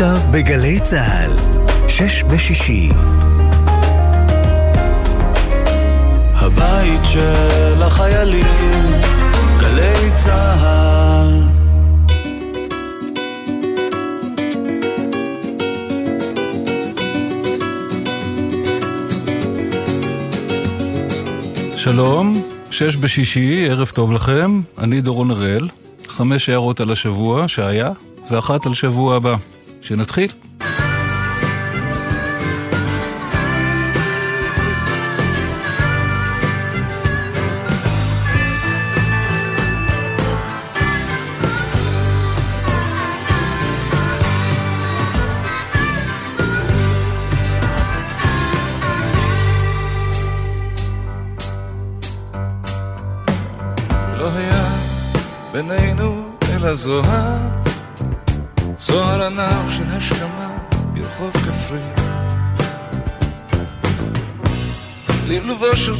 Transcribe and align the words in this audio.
עכשיו 0.00 0.20
בגלי 0.30 0.80
צה"ל, 0.80 1.32
שש 1.88 2.22
בשישי. 2.22 2.88
הבית 6.34 7.00
של 7.04 7.82
החיילים, 7.82 8.44
גלי 9.60 10.10
צה"ל. 10.14 11.42
שלום, 21.76 22.42
שש 22.70 22.96
בשישי, 22.96 23.66
ערב 23.70 23.88
טוב 23.88 24.12
לכם, 24.12 24.60
אני 24.78 25.00
דורון 25.00 25.30
הראל, 25.30 25.68
חמש 26.08 26.48
הערות 26.48 26.80
על 26.80 26.90
השבוע 26.90 27.48
שהיה, 27.48 27.90
ואחת 28.30 28.66
על 28.66 28.74
שבוע 28.74 29.16
הבא. 29.16 29.36
שנתחיל. 29.80 30.49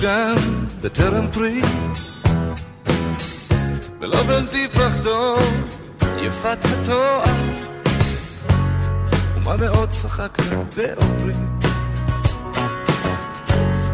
גן 0.01 0.35
בטרם 0.81 1.31
פרי, 1.33 1.63
ולא 4.01 4.23
בלתי 4.23 4.69
פרחתו 4.69 5.37
יפת 6.21 6.59
התואר, 6.65 7.25
ומה 9.37 9.57
מאוד 9.57 9.91
צחקת 9.91 10.43
באומרי, 10.77 11.35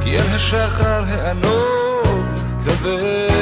כי 0.00 0.18
אל 0.18 0.34
השחר 0.34 1.04
הענוג 1.06 2.27
גברת. 2.64 3.36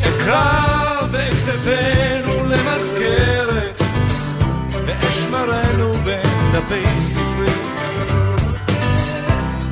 אקרא 0.00 1.02
ואכתבנו 1.10 2.46
למזכרת, 2.46 3.80
ואשמרנו 4.86 5.92
בין 5.92 6.52
דפי 6.52 7.02
ספרי. 7.02 7.56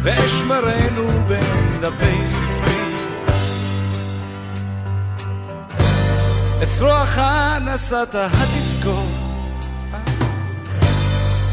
ואשמרנו 0.05 1.25
בין 1.27 1.81
דפי 1.81 2.27
ספרי. 2.27 2.95
את 6.63 6.69
צרועך 6.69 7.19
נשאת 7.61 8.15
התזכור, 8.15 9.09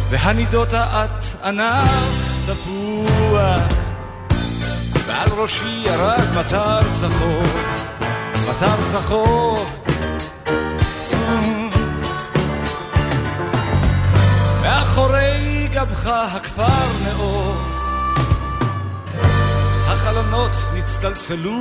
והנידות 0.10 0.74
את 0.74 1.44
ענף 1.44 2.40
תפוח. 2.46 3.82
ועל 5.08 5.30
ראשי 5.30 5.84
ירד 5.86 6.28
מטר 6.40 6.94
צחור, 6.94 7.44
מטר 8.50 8.86
צחור. 8.86 9.66
מאחורי 14.62 15.68
גבך 15.74 16.08
הכפר 16.08 16.88
נאור, 17.04 17.71
החלונות 20.12 20.52
נצטלצלו 20.74 21.58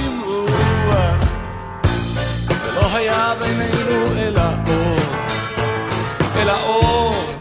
עם 0.00 0.20
רוח, 0.24 1.24
ולא 2.48 2.96
היה 2.96 3.34
בינינו 3.40 4.18
אלא 4.18 4.42
אור, 4.66 4.98
אלא 6.36 6.62
אור, 6.62 7.37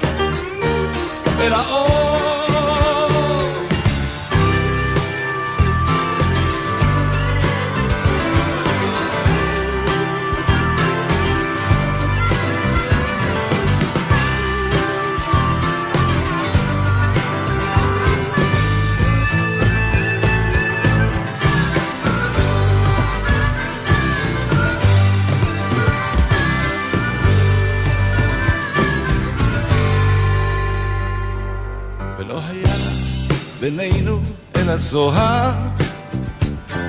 בינינו 33.67 34.19
אלא 34.55 34.77
זוהר, 34.77 35.51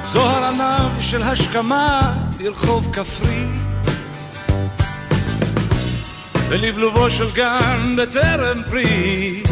זוהר 0.04 0.44
ענב 0.44 1.00
של 1.00 1.22
השכמה 1.22 2.14
לרחוב 2.40 2.94
כפרי. 2.94 3.46
ולבלובו 6.48 7.10
של 7.10 7.30
גן 7.30 7.96
בטרם 7.98 8.62
פרי, 8.70 9.42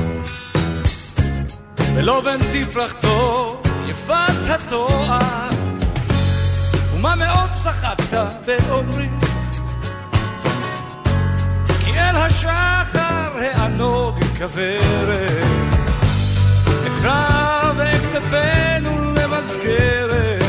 ולובן 1.95 2.37
תפרחתו 2.53 3.63
יפת 3.87 4.51
התואר, 4.51 5.51
ומה 6.95 7.15
מאוד 7.15 7.51
צחקת 7.53 8.19
באומרי, 8.47 9.09
כי 11.85 11.91
אל 11.91 12.17
השחר 12.17 13.39
הענוג 13.39 14.19
כוורת. 14.39 15.66
אקרא 17.07 17.73
ואכתבנו 17.77 19.15
למזכרת, 19.15 20.43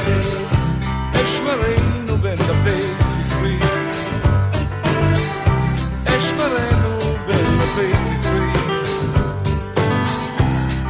אשמרנו 1.14 2.18
בין 2.22 2.36
דפי 2.36 3.04
ספרי. 3.04 3.58
אשמרנו 6.06 7.16
בין 7.28 7.60
דפי 7.60 8.00
ספרי. 8.00 8.52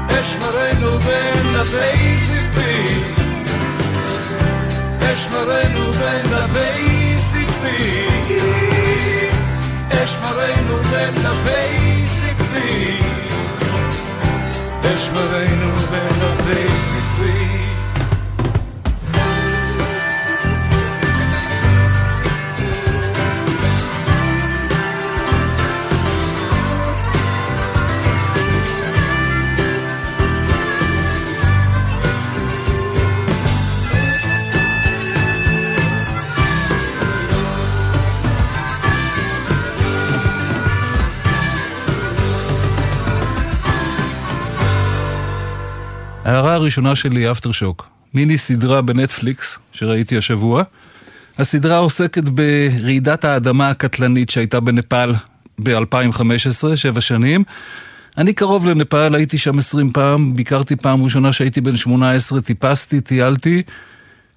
אשמרנו 0.07 1.00
בין 1.00 1.53
דפי 1.53 2.17
ספרי. 2.19 3.03
אשמרנו 5.13 5.91
בין 5.91 6.23
דפי 6.31 7.16
ספרי. 7.17 8.07
אשמרנו 10.03 10.78
בין 10.89 11.11
דפי 11.11 11.22
ספרי. 11.22 11.87
אשמרנו 14.96 15.72
בין 15.92 16.08
דפי 16.20 16.68
ספרי. 16.70 17.37
הראשונה 46.58 46.96
שלי, 46.96 47.32
אפטר 47.32 47.52
שוק, 47.52 47.90
מיני 48.14 48.38
סדרה 48.38 48.82
בנטפליקס 48.82 49.59
שראיתי 49.72 50.18
השבוע. 50.18 50.64
הסדרה 51.38 51.78
עוסקת 51.78 52.24
ברעידת 52.24 53.26
האדמה 53.26 53.70
הקטלנית 53.70 54.30
שהייתה 54.30 54.59
בנפאל 54.59 55.14
ב-2015, 55.59 56.76
שבע 56.76 57.02
שנים. 57.02 57.44
אני 58.18 58.34
קרוב 58.34 58.68
לנפאל, 58.68 59.16
הייתי 59.16 59.38
שם 59.38 59.58
20 59.58 59.92
פעם, 59.92 60.36
ביקרתי 60.36 60.76
פעם 60.76 61.04
ראשונה 61.04 61.34
שהייתי 61.34 61.62
בן 61.62 61.76
18, 61.76 62.42
טיפסתי, 62.42 63.02
טיילתי. 63.02 63.62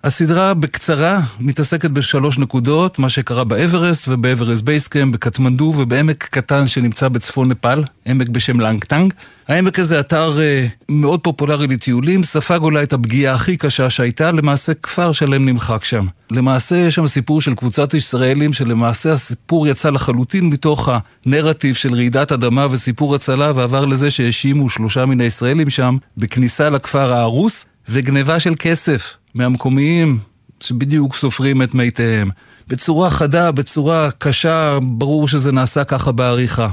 הסדרה 0.04 0.54
בקצרה 0.54 1.20
מתעסקת 1.40 1.90
בשלוש 1.90 2.38
נקודות, 2.38 2.98
מה 2.98 3.08
שקרה 3.08 3.44
באברסט 3.44 4.08
ובאברסט 4.08 4.62
בייסקאם, 4.62 5.12
בקטמנדו 5.12 5.74
ובעמק 5.78 6.24
קטן 6.24 6.68
שנמצא 6.68 7.08
בצפון 7.08 7.48
נפאל, 7.48 7.84
עמק 8.06 8.28
בשם 8.28 8.60
לנגטנג. 8.60 9.12
העמק 9.48 9.78
הזה 9.78 10.00
אתר 10.00 10.40
אה, 10.40 10.66
מאוד 10.88 11.20
פופולרי 11.20 11.66
לטיולים, 11.66 12.22
ספג 12.22 12.58
אולי 12.62 12.82
את 12.82 12.92
הפגיעה 12.92 13.34
הכי 13.34 13.56
קשה 13.56 13.90
שהייתה, 13.90 14.32
למעשה 14.32 14.74
כפר 14.74 15.12
שלם 15.12 15.48
נמחק 15.48 15.84
שם. 15.84 16.06
למעשה 16.30 16.76
יש 16.76 16.94
שם 16.94 17.06
סיפור 17.06 17.42
של 17.42 17.54
קבוצת 17.54 17.94
ישראלים, 17.94 18.52
שלמעשה 18.52 19.12
הסיפור 19.12 19.68
יצא 19.68 19.90
לחלוטין 19.90 20.44
מתוך 20.44 20.88
הנרטיב 21.26 21.74
של 21.74 21.94
רעידת 21.94 22.32
אדמה 22.32 22.66
וסיפור 22.70 23.14
הצלה, 23.14 23.52
ועבר 23.54 23.84
לזה 23.84 24.10
שהאשימו 24.10 24.68
שלושה 24.68 25.06
מן 25.06 25.20
הישראלים 25.20 25.70
שם 25.70 25.96
בכניסה 26.16 26.70
לכפר 26.70 27.12
ההרוס 27.12 27.64
וגניבה 27.88 28.40
של 28.40 28.54
כסף. 28.58 29.19
מהמקומיים 29.34 30.18
שבדיוק 30.60 31.14
סופרים 31.14 31.62
את 31.62 31.74
מתיהם. 31.74 32.30
בצורה 32.68 33.10
חדה, 33.10 33.52
בצורה 33.52 34.10
קשה, 34.18 34.78
ברור 34.82 35.28
שזה 35.28 35.52
נעשה 35.52 35.84
ככה 35.84 36.12
בעריכה. 36.12 36.68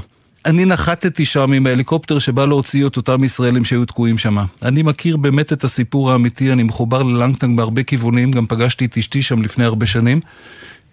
אני 0.46 0.64
נחתתי 0.64 1.24
שם 1.24 1.52
עם 1.52 1.66
ההליקופטר 1.66 2.18
שבא 2.18 2.44
להוציא 2.44 2.86
את 2.86 2.96
אותם 2.96 3.24
ישראלים 3.24 3.64
שהיו 3.64 3.84
תקועים 3.84 4.18
שם. 4.18 4.36
אני 4.62 4.82
מכיר 4.82 5.16
באמת 5.16 5.52
את 5.52 5.64
הסיפור 5.64 6.12
האמיתי, 6.12 6.52
אני 6.52 6.62
מחובר 6.62 7.02
ללנגטנג 7.02 7.56
בהרבה 7.56 7.82
כיוונים, 7.82 8.30
גם 8.30 8.46
פגשתי 8.46 8.84
את 8.84 8.98
אשתי 8.98 9.22
שם 9.22 9.42
לפני 9.42 9.64
הרבה 9.64 9.86
שנים. 9.86 10.20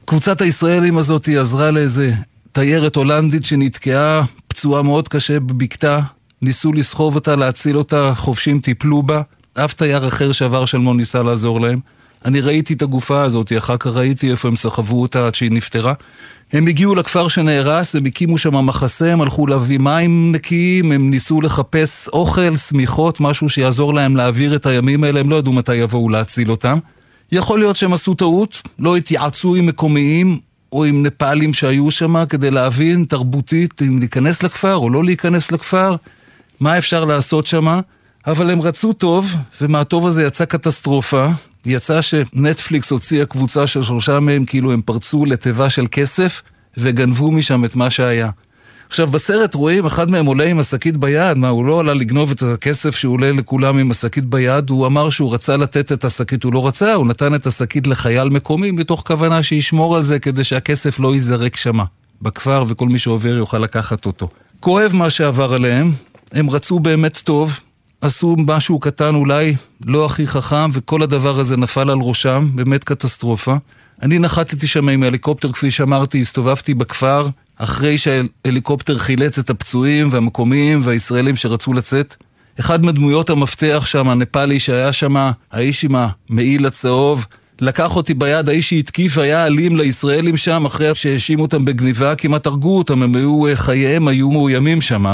קבוצת 0.05 0.41
הישראלים 0.41 0.97
הזאת 0.97 1.29
עזרה 1.39 1.71
לאיזה 1.71 2.13
תיירת 2.51 2.95
הולנדית 2.95 3.45
שנתקעה 3.45 4.23
פצועה 4.47 4.81
מאוד 4.81 5.07
קשה 5.07 5.39
בבקתה, 5.39 5.99
ניסו 6.41 6.73
לסחוב 6.73 7.15
אותה, 7.15 7.35
להציל 7.35 7.77
אותה, 7.77 8.11
חובשים 8.15 8.59
טיפלו 8.59 9.03
בה. 9.03 9.21
אף 9.57 9.73
תייר 9.73 10.07
אחר 10.07 10.31
שעבר 10.31 10.65
שלמון 10.65 10.97
ניסה 10.97 11.23
לעזור 11.23 11.61
להם. 11.61 11.79
אני 12.25 12.41
ראיתי 12.41 12.73
את 12.73 12.81
הגופה 12.81 13.21
הזאת, 13.21 13.51
אחר 13.57 13.77
כך 13.77 13.87
ראיתי 13.87 14.31
איפה 14.31 14.47
הם 14.47 14.55
סחבו 14.55 15.01
אותה 15.01 15.27
עד 15.27 15.35
שהיא 15.35 15.51
נפטרה. 15.51 15.93
הם 16.53 16.67
הגיעו 16.67 16.95
לכפר 16.95 17.27
שנהרס, 17.27 17.95
הם 17.95 18.05
הקימו 18.05 18.37
שם 18.37 18.65
מחסה, 18.65 19.13
הם 19.13 19.21
הלכו 19.21 19.47
להביא 19.47 19.79
מים 19.79 20.31
נקיים, 20.31 20.91
הם 20.91 21.09
ניסו 21.09 21.41
לחפש 21.41 22.07
אוכל, 22.07 22.57
שמיכות, 22.57 23.19
משהו 23.19 23.49
שיעזור 23.49 23.93
להם 23.93 24.15
להעביר 24.15 24.55
את 24.55 24.65
הימים 24.65 25.03
האלה, 25.03 25.19
הם 25.19 25.29
לא 25.29 25.35
ידעו 25.35 25.53
מתי 25.53 25.75
יבואו 25.75 26.09
להציל 26.09 26.51
אותם. 26.51 26.79
יכול 27.31 27.59
להיות 27.59 27.75
שהם 27.75 27.93
עשו 27.93 28.13
טעות, 28.13 28.61
לא 28.79 28.95
התייעצו 28.95 29.55
עם 29.55 29.65
מקומיים 29.65 30.39
או 30.71 30.85
עם 30.85 31.03
נפאלים 31.03 31.53
שהיו 31.53 31.91
שם 31.91 32.25
כדי 32.25 32.51
להבין 32.51 33.05
תרבותית 33.05 33.81
אם 33.81 33.99
להיכנס 33.99 34.43
לכפר 34.43 34.75
או 34.75 34.89
לא 34.89 35.03
להיכנס 35.03 35.51
לכפר, 35.51 35.95
מה 36.59 36.77
אפשר 36.77 37.05
לעשות 37.05 37.45
שם. 37.45 37.79
אבל 38.27 38.51
הם 38.51 38.61
רצו 38.61 38.93
טוב, 38.93 39.35
ומהטוב 39.61 40.07
הזה 40.07 40.23
יצא 40.23 40.45
קטסטרופה. 40.45 41.27
יצא 41.65 42.01
שנטפליקס 42.01 42.91
הוציאה 42.91 43.25
קבוצה 43.25 43.67
של 43.67 43.83
שלושה 43.83 44.19
מהם, 44.19 44.45
כאילו 44.45 44.71
הם 44.71 44.81
פרצו 44.81 45.25
לתיבה 45.25 45.69
של 45.69 45.85
כסף, 45.91 46.41
וגנבו 46.77 47.31
משם 47.31 47.65
את 47.65 47.75
מה 47.75 47.89
שהיה. 47.89 48.29
עכשיו, 48.89 49.07
בסרט 49.07 49.55
רואים, 49.55 49.85
אחד 49.85 50.11
מהם 50.11 50.25
עולה 50.25 50.43
עם 50.43 50.59
השקית 50.59 50.97
ביד, 50.97 51.37
מה, 51.37 51.49
הוא 51.49 51.65
לא 51.65 51.79
עלה 51.79 51.93
לגנוב 51.93 52.31
את 52.31 52.43
הכסף 52.43 52.95
שהוא 52.95 53.13
עולה 53.13 53.31
לכולם 53.31 53.77
עם 53.77 53.91
השקית 53.91 54.25
ביד, 54.25 54.69
הוא 54.69 54.85
אמר 54.87 55.09
שהוא 55.09 55.33
רצה 55.33 55.57
לתת 55.57 55.91
את 55.91 56.05
השקית, 56.05 56.43
הוא 56.43 56.53
לא 56.53 56.67
רצה, 56.67 56.93
הוא 56.93 57.07
נתן 57.07 57.35
את 57.35 57.47
השקית 57.47 57.87
לחייל 57.87 58.29
מקומי, 58.29 58.71
מתוך 58.71 59.03
כוונה 59.07 59.43
שישמור 59.43 59.95
על 59.95 60.03
זה 60.03 60.19
כדי 60.19 60.43
שהכסף 60.43 60.99
לא 60.99 61.13
ייזרק 61.13 61.55
שמה, 61.55 61.83
בכפר, 62.21 62.65
וכל 62.67 62.87
מי 62.87 62.99
שעובר 62.99 63.35
יוכל 63.37 63.59
לקחת 63.59 64.05
אותו. 64.05 64.29
כואב 64.59 64.91
מה 64.93 65.09
שעבר 65.09 65.53
עליהם, 65.53 65.91
הם 66.31 66.49
רצו 66.49 66.79
באמת 66.79 67.21
טוב, 67.23 67.59
עשו 68.05 68.35
משהו 68.47 68.79
קטן 68.79 69.15
אולי 69.15 69.55
לא 69.85 70.05
הכי 70.05 70.27
חכם, 70.27 70.69
וכל 70.73 71.01
הדבר 71.01 71.39
הזה 71.39 71.57
נפל 71.57 71.89
על 71.89 71.97
ראשם, 72.01 72.47
באמת 72.55 72.83
קטסטרופה. 72.83 73.55
אני 74.01 74.19
נחתתי 74.19 74.67
שם 74.67 74.89
עם 74.89 75.03
ההליקופטר, 75.03 75.51
כפי 75.51 75.71
שאמרתי, 75.71 76.21
הסתובבתי 76.21 76.73
בכפר, 76.73 77.27
אחרי 77.57 77.97
שההליקופטר 77.97 78.97
חילץ 78.97 79.39
את 79.39 79.49
הפצועים 79.49 80.07
והמקומיים 80.11 80.79
והישראלים 80.83 81.35
שרצו 81.35 81.73
לצאת. 81.73 82.15
אחד 82.59 82.85
מדמויות 82.85 83.29
המפתח 83.29 83.83
שם, 83.85 84.09
הנפאלי 84.09 84.59
שהיה 84.59 84.93
שם, 84.93 85.31
האיש 85.51 85.83
עם 85.83 85.95
המעיל 85.95 86.65
הצהוב, 86.65 87.25
לקח 87.61 87.95
אותי 87.95 88.13
ביד, 88.13 88.49
האיש 88.49 88.69
שהתקיף 88.69 89.17
היה 89.17 89.45
אלים 89.45 89.75
לישראלים 89.75 90.37
שם, 90.37 90.65
אחרי 90.65 90.95
שהאשימו 90.95 91.41
אותם 91.41 91.65
בגניבה, 91.65 92.15
כמעט 92.15 92.47
הרגו 92.47 92.77
אותם, 92.77 93.01
הם 93.03 93.15
היו, 93.15 93.43
חייהם 93.55 94.07
היו 94.07 94.31
מאוימים 94.31 94.81
שם. 94.81 95.05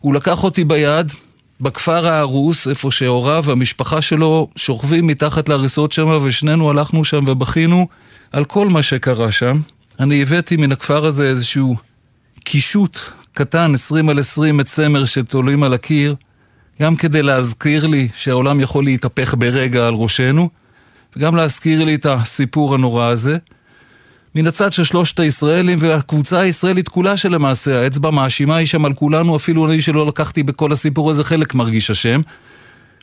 הוא 0.00 0.14
לקח 0.14 0.44
אותי 0.44 0.64
ביד, 0.64 1.12
בכפר 1.60 2.06
ההרוס, 2.06 2.68
איפה 2.68 2.90
שהוריו 2.90 3.42
והמשפחה 3.46 4.02
שלו 4.02 4.48
שוכבים 4.56 5.06
מתחת 5.06 5.48
להריסות 5.48 5.92
שם, 5.92 6.18
ושנינו 6.22 6.70
הלכנו 6.70 7.04
שם 7.04 7.24
ובכינו 7.28 7.88
על 8.32 8.44
כל 8.44 8.68
מה 8.68 8.82
שקרה 8.82 9.32
שם. 9.32 9.60
אני 10.00 10.22
הבאתי 10.22 10.56
מן 10.56 10.72
הכפר 10.72 11.06
הזה 11.06 11.24
איזשהו 11.24 11.76
קישוט 12.44 12.98
קטן, 13.32 13.74
20 13.74 14.08
על 14.08 14.18
20 14.18 14.62
צמר 14.62 15.04
שתולים 15.04 15.62
על 15.62 15.74
הקיר, 15.74 16.14
גם 16.82 16.96
כדי 16.96 17.22
להזכיר 17.22 17.86
לי 17.86 18.08
שהעולם 18.16 18.60
יכול 18.60 18.84
להתהפך 18.84 19.34
ברגע 19.38 19.86
על 19.86 19.94
ראשנו, 19.94 20.48
וגם 21.16 21.36
להזכיר 21.36 21.84
לי 21.84 21.94
את 21.94 22.06
הסיפור 22.06 22.74
הנורא 22.74 23.04
הזה. 23.04 23.38
מן 24.34 24.46
הצד 24.46 24.72
של 24.72 24.84
שלושת 24.84 25.20
הישראלים 25.20 25.78
והקבוצה 25.80 26.40
הישראלית 26.40 26.88
כולה 26.88 27.16
שלמעשה 27.16 27.82
האצבע 27.82 28.10
מאשימה 28.10 28.56
היא 28.56 28.66
שם 28.66 28.84
על 28.84 28.92
כולנו, 28.92 29.36
אפילו 29.36 29.66
אני 29.66 29.80
שלא 29.80 30.06
לקחתי 30.06 30.42
בכל 30.42 30.72
הסיפור 30.72 31.10
הזה 31.10 31.24
חלק 31.24 31.54
מרגיש 31.54 31.90
אשם. 31.90 32.20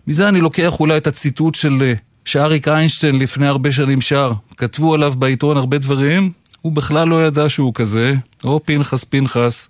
מזה 0.08 0.28
אני 0.28 0.42
לוקח 0.42 0.80
אולי 0.80 0.98
את 0.98 1.08
הציטוט 1.08 1.56
של 1.56 1.78
אה, 1.82 1.94
שאריק 2.26 2.68
איינשטיין 2.68 3.20
לפני 3.20 3.48
הרבה 3.48 3.72
שנים 3.72 4.02
שר. 4.02 4.32
כתבו 4.58 4.94
עליו 4.94 5.14
בעיתון 5.18 5.58
הרבה 5.58 5.78
דברים, 5.78 6.32
הוא 6.62 6.72
בכלל 6.72 7.08
לא 7.08 7.26
ידע 7.26 7.50
שהוא 7.50 7.74
כזה. 7.74 8.16
או 8.44 8.60
פנחס 8.66 9.04
פנחס, 9.04 9.70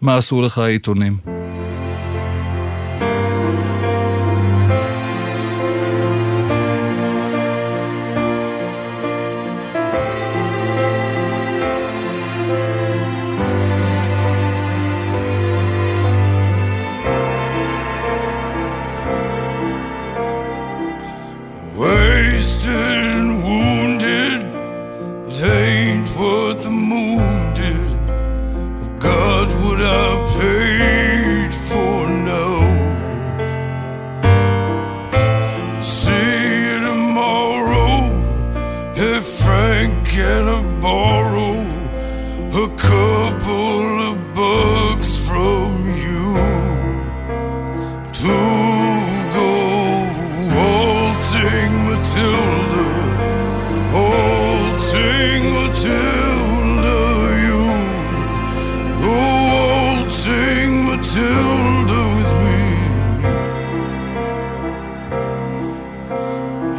מה 0.00 0.16
עשו 0.16 0.42
לך 0.42 0.58
העיתונים? 0.58 1.16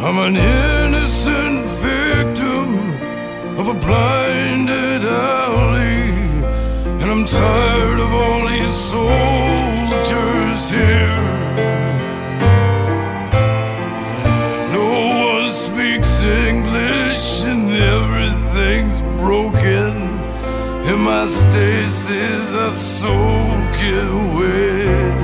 I'm 0.01 0.17
an 0.17 0.37
innocent 0.37 1.65
victim 1.83 2.67
of 3.59 3.67
a 3.67 3.73
blinded 3.73 5.03
alley, 5.03 6.07
and 7.01 7.07
I'm 7.11 7.25
tired 7.25 7.99
of 7.99 8.13
all 8.13 8.47
these 8.47 8.75
soldiers 8.93 10.69
here. 10.69 11.25
No 14.71 14.87
one 15.33 15.51
speaks 15.51 16.21
English, 16.47 17.43
and 17.43 17.69
everything's 17.69 19.01
broken, 19.21 19.91
and 20.87 20.99
my 21.03 21.25
stasis 21.25 22.53
is 22.53 22.75
soaking 22.99 24.33
wet. 24.33 25.19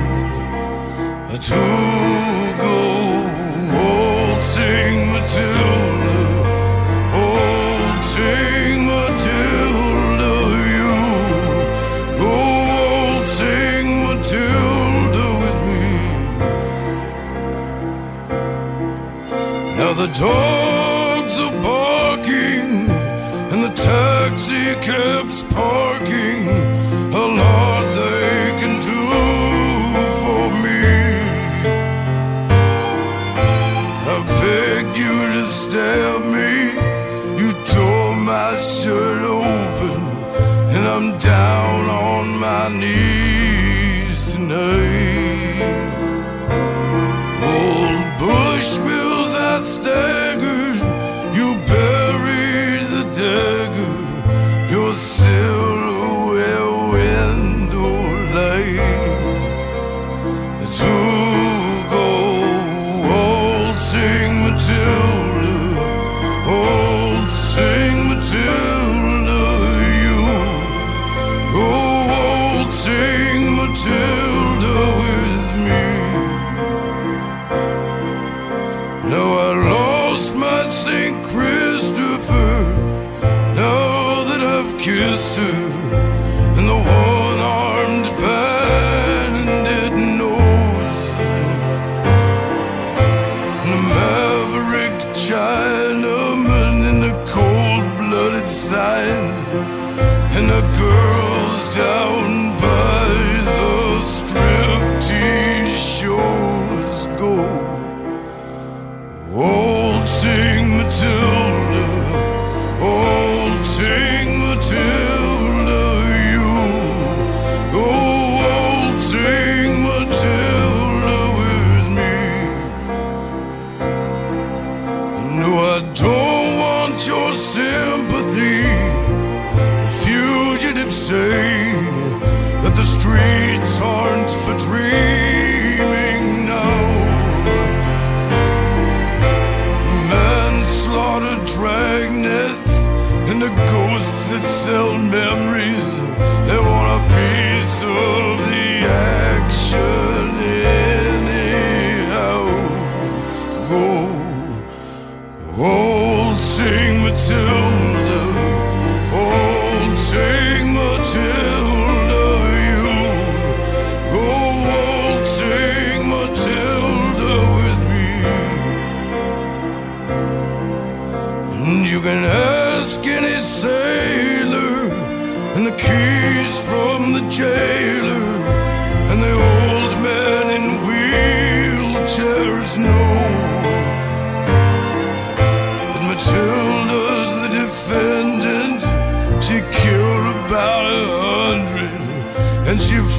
I 1.32 1.36
took 1.38 2.95
told 20.18 20.75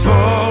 Oh. 0.09 0.46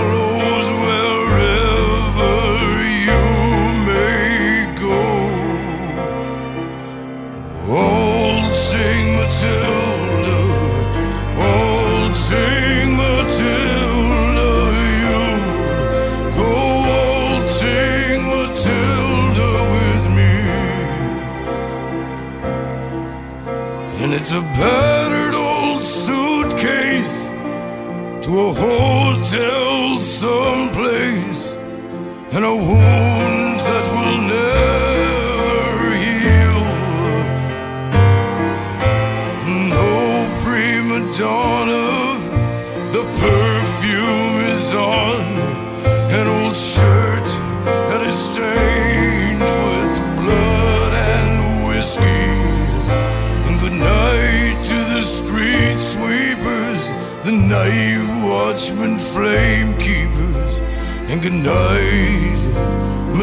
good 61.29 61.43
night, 61.43 63.17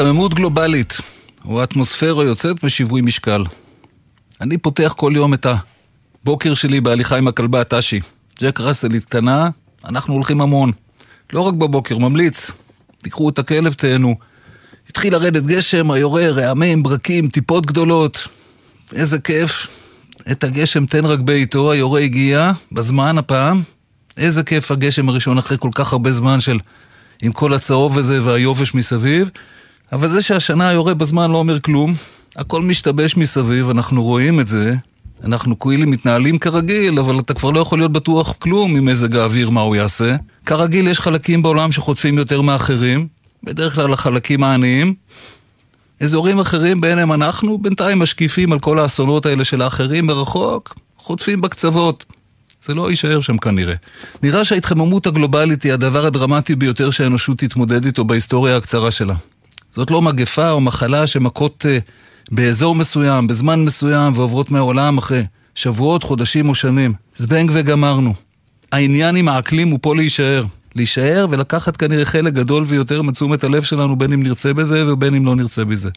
התחממות 0.00 0.34
גלובלית, 0.34 0.96
או 1.44 1.62
אטמוספירה 1.62 2.24
יוצאת 2.24 2.64
בשיווי 2.64 3.00
משקל. 3.00 3.44
אני 4.40 4.58
פותח 4.58 4.94
כל 4.96 5.12
יום 5.16 5.34
את 5.34 5.46
הבוקר 6.22 6.54
שלי 6.54 6.80
בהליכה 6.80 7.16
עם 7.16 7.28
הכלבה 7.28 7.60
הטאשי. 7.60 8.00
ג'ק 8.40 8.60
ראסל 8.60 8.92
היא 8.92 9.00
קטנה, 9.00 9.48
אנחנו 9.84 10.14
הולכים 10.14 10.40
המון. 10.40 10.72
לא 11.32 11.40
רק 11.40 11.54
בבוקר, 11.54 11.98
ממליץ. 11.98 12.50
תיקחו 12.98 13.28
את 13.28 13.38
הכלב, 13.38 13.72
תהנו. 13.72 14.14
התחיל 14.88 15.12
לרדת 15.12 15.42
גשם, 15.42 15.90
היורה, 15.90 16.30
רעמים, 16.30 16.82
ברקים, 16.82 17.28
טיפות 17.28 17.66
גדולות. 17.66 18.28
איזה 18.92 19.18
כיף. 19.18 19.66
את 20.30 20.44
הגשם 20.44 20.86
תן 20.86 21.04
רק 21.04 21.18
בעיתו, 21.18 21.72
היורה 21.72 22.00
הגיע, 22.00 22.52
בזמן 22.72 23.18
הפעם. 23.18 23.62
איזה 24.16 24.42
כיף 24.42 24.70
הגשם 24.70 25.08
הראשון 25.08 25.38
אחרי 25.38 25.56
כל 25.60 25.70
כך 25.74 25.92
הרבה 25.92 26.12
זמן 26.12 26.40
של 26.40 26.58
עם 27.22 27.32
כל 27.32 27.54
הצהוב 27.54 27.98
הזה 27.98 28.24
והיובש 28.24 28.74
מסביב. 28.74 29.30
אבל 29.92 30.08
זה 30.08 30.22
שהשנה 30.22 30.72
יורה 30.72 30.94
בזמן 30.94 31.30
לא 31.30 31.36
אומר 31.36 31.60
כלום, 31.60 31.94
הכל 32.36 32.62
משתבש 32.62 33.16
מסביב, 33.16 33.70
אנחנו 33.70 34.02
רואים 34.02 34.40
את 34.40 34.48
זה. 34.48 34.74
אנחנו 35.24 35.58
כאילו 35.58 35.86
מתנהלים 35.86 36.38
כרגיל, 36.38 36.98
אבל 36.98 37.18
אתה 37.18 37.34
כבר 37.34 37.50
לא 37.50 37.60
יכול 37.60 37.78
להיות 37.78 37.92
בטוח 37.92 38.34
כלום 38.38 38.74
ממזג 38.74 39.16
האוויר, 39.16 39.50
מה 39.50 39.60
הוא 39.60 39.76
יעשה. 39.76 40.16
כרגיל 40.46 40.88
יש 40.88 41.00
חלקים 41.00 41.42
בעולם 41.42 41.72
שחוטפים 41.72 42.18
יותר 42.18 42.40
מאחרים, 42.40 43.06
בדרך 43.44 43.74
כלל 43.74 43.92
החלקים 43.92 44.44
העניים. 44.44 44.94
אזורים 46.00 46.38
אחרים 46.38 46.80
ביניהם 46.80 47.12
אנחנו 47.12 47.58
בינתיים 47.58 47.98
משקיפים 47.98 48.52
על 48.52 48.58
כל 48.58 48.78
האסונות 48.78 49.26
האלה 49.26 49.44
של 49.44 49.62
האחרים 49.62 50.06
מרחוק, 50.06 50.74
חוטפים 50.98 51.40
בקצוות. 51.40 52.04
זה 52.62 52.74
לא 52.74 52.90
יישאר 52.90 53.20
שם 53.20 53.38
כנראה. 53.38 53.74
נראה 54.22 54.44
שההתחממות 54.44 55.06
הגלובלית 55.06 55.62
היא 55.62 55.72
הדבר 55.72 56.06
הדרמטי 56.06 56.54
ביותר 56.54 56.90
שהאנושות 56.90 57.38
תתמודד 57.38 57.84
איתו 57.84 58.04
בהיסטוריה 58.04 58.56
הקצרה 58.56 58.90
שלה. 58.90 59.14
זאת 59.70 59.90
לא 59.90 60.02
מגפה 60.02 60.50
או 60.50 60.60
מחלה 60.60 61.06
שמכות 61.06 61.66
uh, 61.68 61.90
באזור 62.30 62.74
מסוים, 62.74 63.26
בזמן 63.26 63.64
מסוים, 63.64 64.12
ועוברות 64.16 64.50
מהעולם 64.50 64.98
אחרי 64.98 65.22
שבועות, 65.54 66.02
חודשים 66.02 66.48
או 66.48 66.54
שנים. 66.54 66.94
זבנג 67.16 67.50
וגמרנו. 67.54 68.14
העניין 68.72 69.16
עם 69.16 69.28
האקלים 69.28 69.70
הוא 69.70 69.78
פה 69.82 69.96
להישאר. 69.96 70.44
להישאר 70.74 71.26
ולקחת 71.30 71.76
כנראה 71.76 72.04
חלק 72.04 72.32
גדול 72.32 72.64
ויותר 72.66 73.02
מתשומת 73.02 73.44
הלב 73.44 73.62
שלנו, 73.62 73.96
בין 73.96 74.12
אם 74.12 74.22
נרצה 74.22 74.54
בזה 74.54 74.92
ובין 74.92 75.14
אם 75.14 75.26
לא 75.26 75.36
נרצה 75.36 75.64
בזה. 75.64 75.90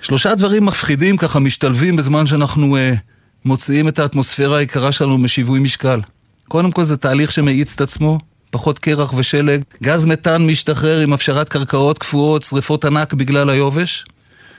שלושה 0.00 0.34
דברים 0.34 0.64
מפחידים 0.64 1.16
ככה 1.16 1.40
משתלבים 1.40 1.96
בזמן 1.96 2.26
שאנחנו 2.26 2.76
uh, 2.76 2.96
מוציאים 3.44 3.88
את 3.88 3.98
האטמוספירה 3.98 4.58
היקרה 4.58 4.92
שלנו 4.92 5.18
משיווי 5.18 5.60
משקל. 5.60 6.00
קודם 6.48 6.70
כל 6.70 6.84
זה 6.84 6.96
תהליך 6.96 7.32
שמאיץ 7.32 7.74
את 7.74 7.80
עצמו, 7.80 8.18
פחות 8.50 8.78
קרח 8.78 9.14
ושלג, 9.16 9.62
גז 9.82 10.06
מתאן 10.06 10.46
משתחרר 10.46 11.00
עם 11.00 11.12
הפשרת 11.12 11.48
קרקעות 11.48 11.98
קפואות, 11.98 12.42
שריפות 12.42 12.84
ענק 12.84 13.14
בגלל 13.14 13.50
היובש. 13.50 14.04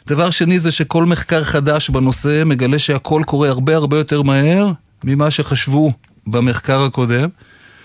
דבר 0.07 0.29
שני 0.29 0.59
זה 0.59 0.71
שכל 0.71 1.05
מחקר 1.05 1.43
חדש 1.43 1.89
בנושא 1.89 2.43
מגלה 2.45 2.79
שהכל 2.79 3.21
קורה 3.25 3.49
הרבה 3.49 3.75
הרבה 3.75 3.97
יותר 3.97 4.21
מהר 4.21 4.71
ממה 5.03 5.31
שחשבו 5.31 5.91
במחקר 6.27 6.81
הקודם. 6.81 7.29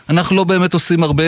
אנחנו 0.09 0.37
לא 0.37 0.45
באמת 0.45 0.75
עושים 0.75 1.03
הרבה 1.03 1.25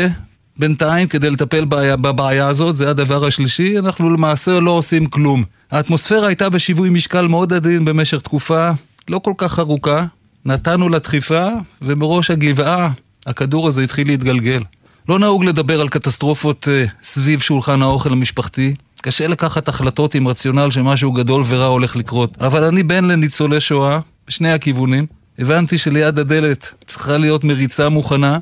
בינתיים 0.58 1.08
כדי 1.08 1.30
לטפל 1.30 1.64
בעיה, 1.64 1.96
בבעיה 1.96 2.48
הזאת, 2.48 2.74
זה 2.74 2.90
הדבר 2.90 3.24
השלישי, 3.24 3.78
אנחנו 3.78 4.10
למעשה 4.10 4.60
לא 4.60 4.70
עושים 4.70 5.06
כלום. 5.06 5.44
האטמוספירה 5.70 6.26
הייתה 6.26 6.48
בשיווי 6.48 6.90
משקל 6.90 7.26
מאוד 7.26 7.52
עדין 7.52 7.84
במשך 7.84 8.20
תקופה 8.20 8.70
לא 9.08 9.18
כל 9.18 9.32
כך 9.38 9.58
ארוכה, 9.58 10.04
נתנו 10.44 10.88
לה 10.88 10.98
דחיפה, 10.98 11.48
ומראש 11.82 12.30
הגבעה 12.30 12.90
הכדור 13.26 13.68
הזה 13.68 13.82
התחיל 13.82 14.06
להתגלגל. 14.06 14.62
לא 15.08 15.18
נהוג 15.18 15.44
לדבר 15.44 15.80
על 15.80 15.88
קטסטרופות 15.88 16.68
uh, 16.68 16.90
סביב 17.02 17.40
שולחן 17.40 17.82
האוכל 17.82 18.12
המשפחתי. 18.12 18.74
קשה 19.02 19.26
לקחת 19.26 19.68
החלטות 19.68 20.14
עם 20.14 20.28
רציונל 20.28 20.70
שמשהו 20.70 21.12
גדול 21.12 21.42
ורע 21.48 21.66
הולך 21.66 21.96
לקרות. 21.96 22.42
אבל 22.42 22.64
אני 22.64 22.82
בן 22.82 23.04
לניצולי 23.04 23.60
שואה, 23.60 24.00
בשני 24.28 24.52
הכיוונים. 24.52 25.06
הבנתי 25.38 25.78
שליד 25.78 26.18
הדלת 26.18 26.74
צריכה 26.86 27.18
להיות 27.18 27.44
מריצה 27.44 27.88
מוכנה, 27.88 28.38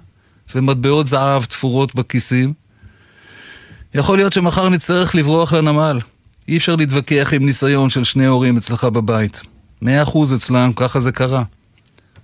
ומטבעות 0.55 1.07
זהב 1.07 1.45
תפורות 1.45 1.95
בכיסים. 1.95 2.53
יכול 3.95 4.19
להיות 4.19 4.33
שמחר 4.33 4.69
נצטרך 4.69 5.15
לברוח 5.15 5.53
לנמל. 5.53 5.99
אי 6.49 6.57
אפשר 6.57 6.77
להתווכח 6.77 7.33
עם 7.33 7.47
ניסיון 7.47 7.91
של 7.91 8.05
שני 8.05 8.27
הורים 8.27 8.57
אצלך 8.57 8.85
בבית. 8.85 9.43
מאה 9.83 10.03
אחוז 10.03 10.35
אצלם, 10.35 10.73
ככה 10.77 11.01
זה 11.01 11.13
קרה. 11.13 11.43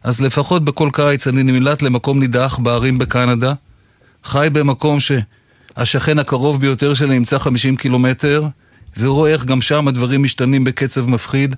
אז 0.05 0.21
לפחות 0.21 0.65
בכל 0.65 0.91
קיץ 0.93 1.27
אני 1.27 1.43
נמלט 1.43 1.83
למקום 1.83 2.21
נידח 2.21 2.59
בערים 2.63 2.99
בקנדה, 2.99 3.53
חי 4.25 4.49
במקום 4.53 4.99
שהשכן 5.01 6.19
הקרוב 6.19 6.61
ביותר 6.61 6.95
שלי 6.95 7.19
נמצא 7.19 7.39
50 7.39 7.77
קילומטר, 7.77 8.47
ורואה 8.99 9.31
איך 9.31 9.45
גם 9.45 9.61
שם 9.61 9.89
הדברים 9.89 10.23
משתנים 10.23 10.65
בקצב 10.65 11.11
מפחיד. 11.11 11.57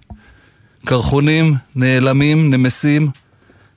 קרחונים 0.84 1.54
נעלמים, 1.76 2.50
נמסים, 2.54 3.10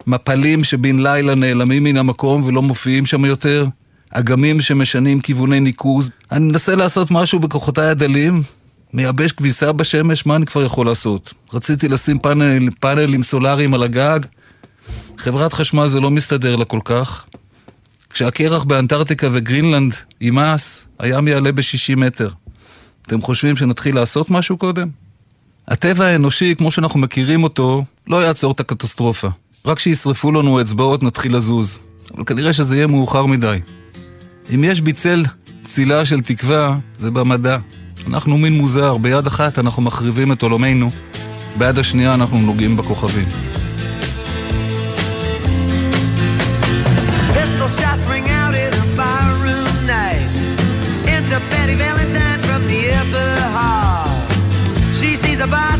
מפלים 0.07 0.63
שבן 0.63 0.99
לילה 0.99 1.35
נעלמים 1.35 1.83
מן 1.83 1.97
המקום 1.97 2.43
ולא 2.43 2.61
מופיעים 2.61 3.05
שם 3.05 3.25
יותר, 3.25 3.65
אגמים 4.09 4.61
שמשנים 4.61 5.19
כיווני 5.19 5.59
ניקוז. 5.59 6.09
אני 6.31 6.45
מנסה 6.45 6.75
לעשות 6.75 7.11
משהו 7.11 7.39
בכוחותיי 7.39 7.87
הדלים, 7.87 8.41
מייבש 8.93 9.31
כביסה 9.31 9.71
בשמש, 9.71 10.25
מה 10.25 10.35
אני 10.35 10.45
כבר 10.45 10.63
יכול 10.63 10.85
לעשות? 10.85 11.33
רציתי 11.53 11.87
לשים 11.87 12.19
פאנל, 12.19 12.69
פאנלים 12.79 13.23
סולאריים 13.23 13.73
על 13.73 13.83
הגג, 13.83 14.19
חברת 15.17 15.53
חשמל 15.53 15.87
זה 15.87 15.99
לא 15.99 16.11
מסתדר 16.11 16.55
לה 16.55 16.65
כל 16.65 16.79
כך. 16.85 17.25
כשהקרח 18.09 18.63
באנטארקטיקה 18.63 19.27
וגרינלנד 19.31 19.95
יימאס, 20.21 20.87
הים 20.99 21.27
יעלה 21.27 21.51
ב-60 21.51 21.95
מטר. 21.95 22.29
אתם 23.07 23.21
חושבים 23.21 23.55
שנתחיל 23.55 23.95
לעשות 23.95 24.31
משהו 24.31 24.57
קודם? 24.57 24.89
הטבע 25.67 26.05
האנושי, 26.05 26.55
כמו 26.57 26.71
שאנחנו 26.71 26.99
מכירים 26.99 27.43
אותו, 27.43 27.83
לא 28.07 28.23
יעצור 28.25 28.51
את 28.51 28.59
הקטסטרופה. 28.59 29.27
רק 29.65 29.77
כשישרפו 29.77 30.31
לנו 30.31 30.61
אצבעות 30.61 31.03
נתחיל 31.03 31.35
לזוז. 31.35 31.79
אבל 32.13 32.23
כנראה 32.23 32.53
שזה 32.53 32.75
יהיה 32.75 32.87
מאוחר 32.87 33.25
מדי. 33.25 33.59
אם 34.55 34.63
יש 34.63 34.81
בי 34.81 34.93
צל 34.93 35.23
צילה 35.63 36.05
של 36.05 36.21
תקווה, 36.21 36.77
זה 36.97 37.11
במדע. 37.11 37.57
אנחנו 38.07 38.37
מין 38.37 38.53
מוזר, 38.53 38.97
ביד 38.97 39.27
אחת 39.27 39.59
אנחנו 39.59 39.81
מחריבים 39.81 40.31
את 40.31 40.41
עולמנו, 40.41 40.89
ביד 41.57 41.79
השנייה 41.79 42.13
אנחנו 42.13 42.39
נוגעים 42.39 42.77
בכוכבים. 42.77 43.27
Valentine 51.73 52.39
from 52.41 52.65
the 52.67 52.91
upper 52.93 53.41
hall. 53.57 54.07
She 54.93 55.15
sees 55.15 55.39
a 55.39 55.47
body. 55.47 55.74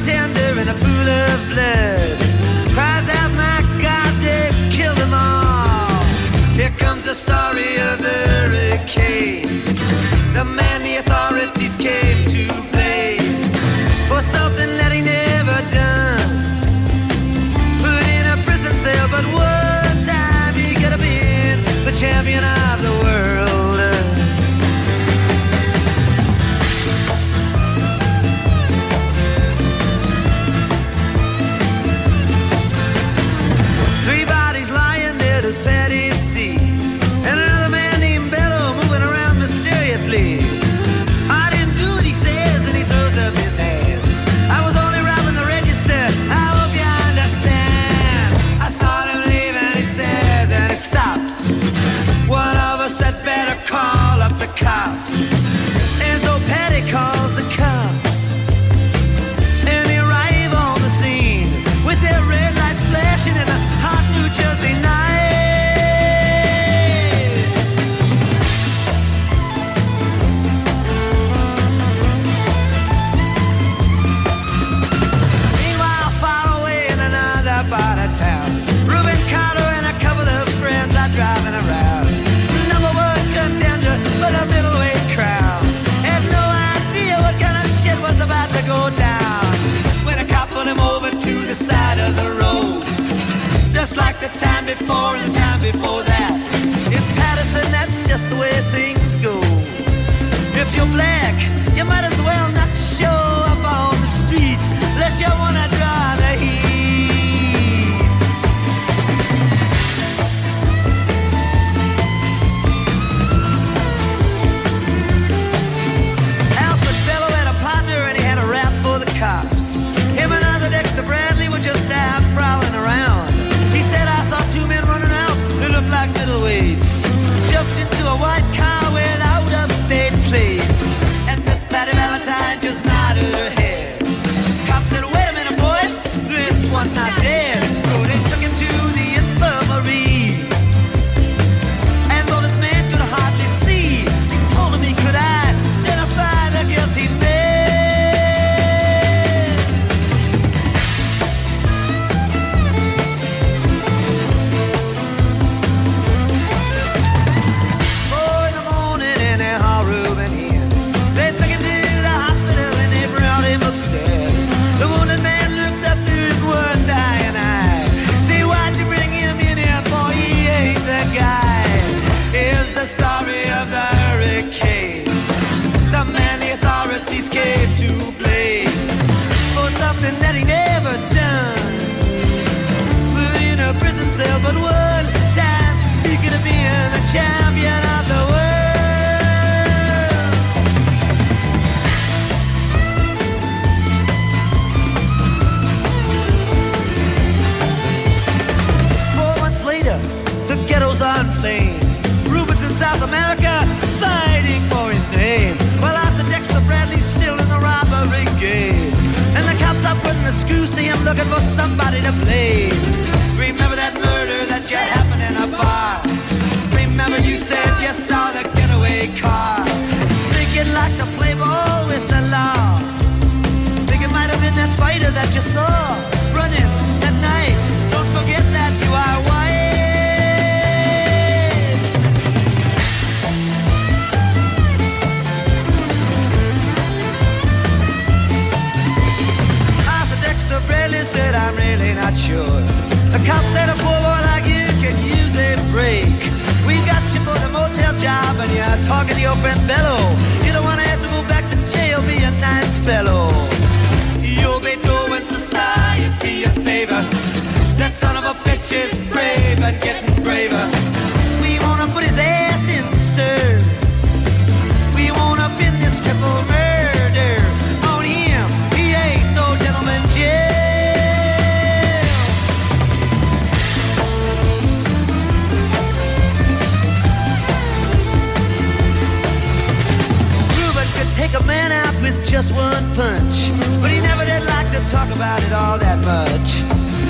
Just 282.36 282.52
one 282.52 282.84
punch, 282.96 283.48
but 283.80 283.90
he 283.90 284.02
never 284.02 284.26
did 284.26 284.44
like 284.44 284.70
to 284.70 284.82
talk 284.92 285.08
about 285.16 285.42
it 285.48 285.54
all 285.54 285.78
that 285.80 286.00
much. 286.04 286.60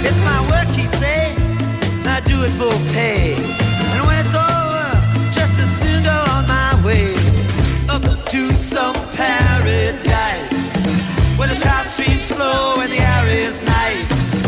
It's 0.05 0.21
my 0.21 0.39
work, 0.53 0.69
he'd 0.77 0.93
say. 1.01 1.33
I 2.05 2.21
do 2.29 2.37
it 2.45 2.53
for 2.61 2.69
pay. 2.93 3.33
And 3.33 4.05
when 4.05 4.21
it's 4.21 4.35
over, 4.37 4.85
just 5.33 5.57
as 5.57 5.71
soon 5.81 6.05
go 6.05 6.13
on 6.29 6.45
my 6.45 6.77
way 6.85 7.09
up 7.89 8.05
to 8.05 8.53
some 8.53 8.93
paradise 9.17 10.77
where 11.41 11.49
the 11.49 11.57
trout 11.57 11.87
streams 11.87 12.29
flow 12.29 12.77
and 12.85 12.93
the 12.93 13.01
air 13.01 13.25
is 13.25 13.63
nice, 13.65 14.45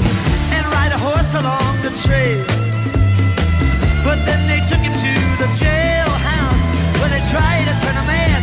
and 0.54 0.62
ride 0.78 0.94
a 0.94 1.00
horse 1.02 1.34
along 1.42 1.74
the 1.82 1.90
trail. 2.06 2.46
But 4.06 4.22
then 4.30 4.46
they 4.46 4.62
took 4.70 4.86
him 4.86 4.94
to 4.94 5.14
the 5.42 5.50
jailhouse 5.58 6.66
where 7.02 7.10
they 7.10 7.24
tried 7.34 7.66
to 7.66 7.74
turn 7.82 7.98
a 7.98 8.06
man 8.06 8.37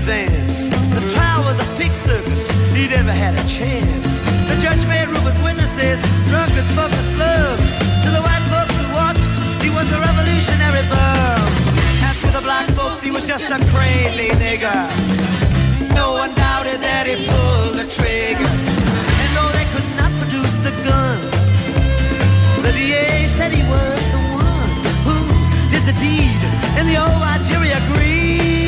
advance. 0.00 0.68
The 0.96 1.04
trial 1.12 1.44
was 1.44 1.60
a 1.60 1.68
pig 1.76 1.92
circus, 1.92 2.48
he 2.72 2.88
never 2.88 3.12
had 3.12 3.34
a 3.36 3.44
chance. 3.46 4.20
The 4.48 4.56
judge 4.56 4.82
made 4.88 5.06
Reuben's 5.12 5.40
witnesses 5.44 6.00
drunkards, 6.30 6.72
fuckers, 6.72 7.08
slums. 7.14 7.72
To 8.04 8.08
the 8.16 8.22
white 8.24 8.46
folks 8.48 8.74
who 8.80 8.86
watched, 8.96 9.28
he 9.60 9.68
was 9.68 9.86
a 9.92 9.98
revolutionary 10.00 10.84
bum. 10.88 11.48
And 12.06 12.16
to 12.24 12.28
the 12.32 12.42
black 12.48 12.66
folks, 12.78 13.02
he 13.02 13.10
was 13.10 13.26
just 13.26 13.44
a 13.44 13.60
crazy 13.74 14.28
nigger. 14.40 14.80
No 15.92 16.16
one 16.22 16.32
doubted 16.34 16.80
that 16.80 17.04
he 17.04 17.16
pulled 17.28 17.76
the 17.80 17.86
trigger. 17.96 18.52
And 19.20 19.30
though 19.36 19.52
they 19.58 19.66
could 19.72 19.88
not 20.00 20.12
produce 20.20 20.56
the 20.64 20.72
gun, 20.88 21.18
the 22.64 22.72
DA 22.72 23.26
said 23.36 23.52
he 23.52 23.64
was 23.68 24.00
the 24.16 24.22
one 24.32 24.72
who 25.06 25.16
did 25.72 25.84
the 25.84 25.96
deed, 26.00 26.40
and 26.78 26.88
the 26.88 26.96
old 27.04 27.20
jury 27.48 27.72
agreed. 27.82 28.59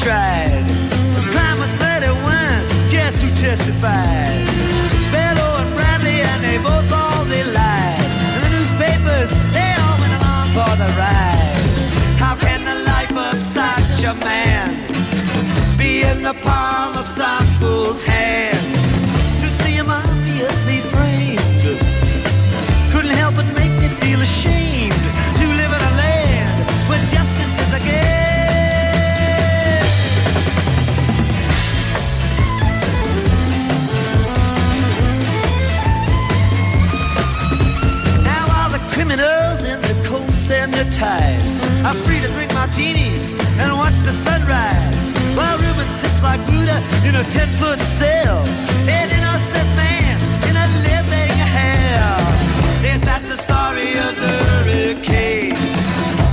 Tried. 0.00 0.64
The 1.16 1.24
crime 1.32 1.58
was 1.58 1.72
murder 1.80 2.12
one. 2.22 2.62
Guess 2.90 3.22
who 3.22 3.30
testified? 3.34 4.44
Bellow 5.10 5.50
and 5.60 5.70
Bradley, 5.74 6.20
and 6.30 6.40
they 6.42 6.58
both 6.58 6.90
all 6.92 7.24
they 7.24 7.44
lied. 7.44 8.10
The 8.36 8.48
newspapers, 8.54 9.30
they 9.52 9.70
all 9.82 9.96
went 10.02 10.14
along 10.18 10.46
for 10.56 10.72
the 10.82 10.90
ride. 11.02 11.64
How 12.22 12.34
can 12.36 12.64
the 12.64 12.78
life 12.92 13.14
of 13.28 13.38
such 13.38 14.04
a 14.04 14.14
man 14.24 14.68
be 15.76 16.02
in 16.02 16.22
the 16.22 16.34
palm 16.46 16.96
of 16.96 17.06
some 17.06 17.46
fool's 17.58 18.04
hand? 18.04 18.64
To 19.42 19.48
see 19.62 19.74
him 19.80 19.90
obviously 19.90 20.78
framed 20.92 21.38
couldn't 22.92 23.16
help 23.16 23.36
but 23.36 23.46
make 23.54 23.72
me 23.80 23.88
feel 24.00 24.20
ashamed 24.20 24.77
ties 40.90 41.62
are 41.84 41.94
free 42.04 42.20
to 42.20 42.28
drink 42.28 42.52
martinis 42.54 43.34
and 43.58 43.72
watch 43.76 43.98
the 44.00 44.12
sunrise. 44.12 45.12
While 45.36 45.58
Reuben 45.58 45.88
sits 45.88 46.22
like 46.22 46.40
Buddha 46.46 46.78
in 47.06 47.14
a 47.14 47.24
ten-foot 47.30 47.78
cell, 47.78 48.38
an 48.88 49.08
innocent 49.10 49.70
man 49.76 50.16
in 50.48 50.56
a 50.56 50.68
living 50.88 51.36
hell. 51.56 52.20
Yes, 52.82 53.00
that's 53.00 53.28
the 53.28 53.36
story 53.36 53.92
of 54.06 54.12
the 54.24 54.34
hurricane. 54.48 55.56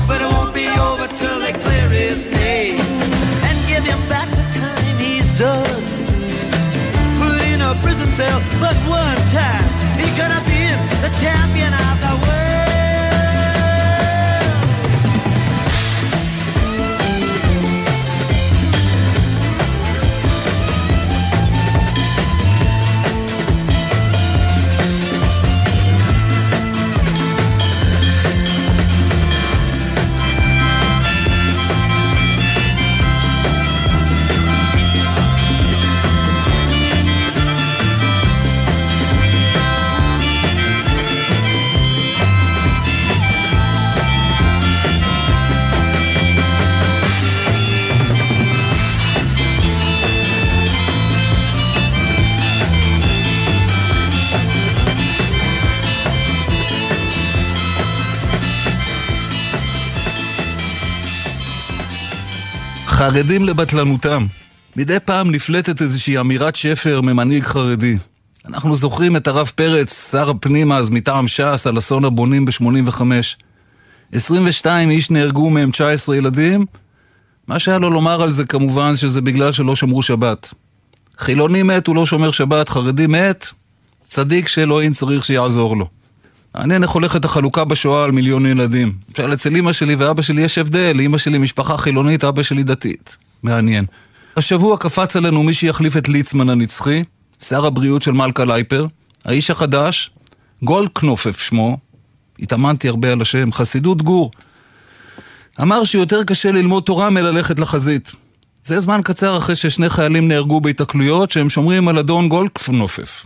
But 0.08 0.22
it 0.22 0.30
won't 0.32 0.54
be 0.54 0.68
over 0.68 1.08
till 1.08 1.39
they 1.39 1.54
clear 1.54 1.89
his 1.89 2.26
name 2.28 2.80
and 3.48 3.56
give 3.68 3.84
him 3.84 4.02
back 4.08 4.30
the 4.30 4.46
time 4.60 4.98
he's 4.98 5.32
done 5.38 5.84
put 7.20 7.41
in 7.48 7.62
a 7.62 7.74
prison 7.82 8.12
cell, 8.13 8.39
but 8.60 8.76
one 8.88 9.25
חרדים 63.06 63.46
לבטלנותם. 63.46 64.26
מדי 64.76 64.98
פעם 65.06 65.32
נפלטת 65.32 65.82
איזושהי 65.82 66.20
אמירת 66.20 66.56
שפר 66.56 67.02
ממנהיג 67.02 67.44
חרדי. 67.44 67.98
אנחנו 68.48 68.76
זוכרים 68.76 69.15
את 69.15 69.28
הרב 69.28 69.52
פרץ, 69.56 70.12
שר 70.12 70.30
הפנים 70.30 70.72
אז 70.72 70.89
מטעם 70.89 71.28
ש"ס, 71.28 71.68
על 71.68 71.78
אסון 71.78 72.06
הבונים 72.06 72.46
ב-85. 72.46 73.02
22 74.12 74.89
איש 74.89 75.12
נהרגו 75.12 75.50
מהם 75.50 75.72
19 75.72 76.15
ילדים. 76.15 76.65
מה 77.48 77.60
שהיה 77.60 77.78
לו 77.78 77.89
לומר 77.89 78.22
על 78.22 78.32
זה 78.32 78.46
כמובן 78.46 78.96
שזה 78.96 79.22
בגלל 79.22 79.52
שלא 79.52 79.76
שמרו 79.76 80.02
שבת. 80.02 80.54
חילוני 81.18 81.63
מת 81.63 81.88
הוא 81.88 81.96
לא 81.96 82.06
שומר 82.06 82.32
שבת, 82.32 82.70
חרדי 82.70 83.08
מת, 83.08 83.48
צדיק 84.08 84.48
שאלוהים 84.48 84.94
צריך 84.94 85.26
שיעזור 85.26 85.78
לו. 85.78 85.88
מעניין 86.58 86.84
איך 86.84 86.91
הולכת 86.91 87.26
החלוקה 87.26 87.65
בשואה 87.65 88.04
על 88.04 88.12
מיליון 88.12 88.46
ילדים. 88.46 88.94
למשל, 89.10 89.34
אצל 89.34 89.56
אמא 89.56 89.74
שלי 89.74 89.96
ואבא 89.96 90.22
שלי 90.22 90.41
יש 90.41 90.58
הבדל, 90.58 91.02
אמא 91.02 91.18
שלי 91.18 91.38
משפחה 91.38 91.78
חילונית, 91.78 92.24
אבא 92.24 92.44
שלי 92.44 92.63
דתית. 92.63 93.18
מעניין. 93.44 93.86
השבוע 94.38 94.78
קפץ 94.78 95.15
עלינו 95.15 95.44
מי 95.44 95.54
שיחליף 95.54 95.98
את 95.98 96.10
ליצמן 96.10 96.50
הנצחי, 96.50 97.04
שר 97.41 97.65
הבריאות 97.65 98.02
של 98.02 98.12
מלכה 98.12 98.46
לייפר, 98.46 98.88
האיש 99.26 99.52
החדש, 99.52 100.12
גולד 100.63 100.89
קנופף 100.94 101.39
שמו, 101.39 101.78
התאמנתי 102.39 102.88
הרבה 102.88 103.12
על 103.12 103.22
השם, 103.22 103.52
חסידות 103.52 104.02
גור. 104.02 104.32
אמר 105.62 105.84
שיותר 105.84 106.24
קשה 106.24 106.52
ללמוד 106.52 106.84
תורה 106.84 107.10
מללכת 107.10 107.60
לחזית. 107.60 108.12
זה 108.63 108.80
זמן 108.80 109.02
קצר 109.04 109.38
אחרי 109.38 109.56
ששני 109.56 109.89
חיילים 109.89 110.28
נהרגו 110.28 110.62
בהיתקלויות 110.62 111.32
שהם 111.32 111.50
שומרים 111.50 111.88
על 111.88 111.98
אדון 111.98 112.30
גולדקנופף. 112.30 113.26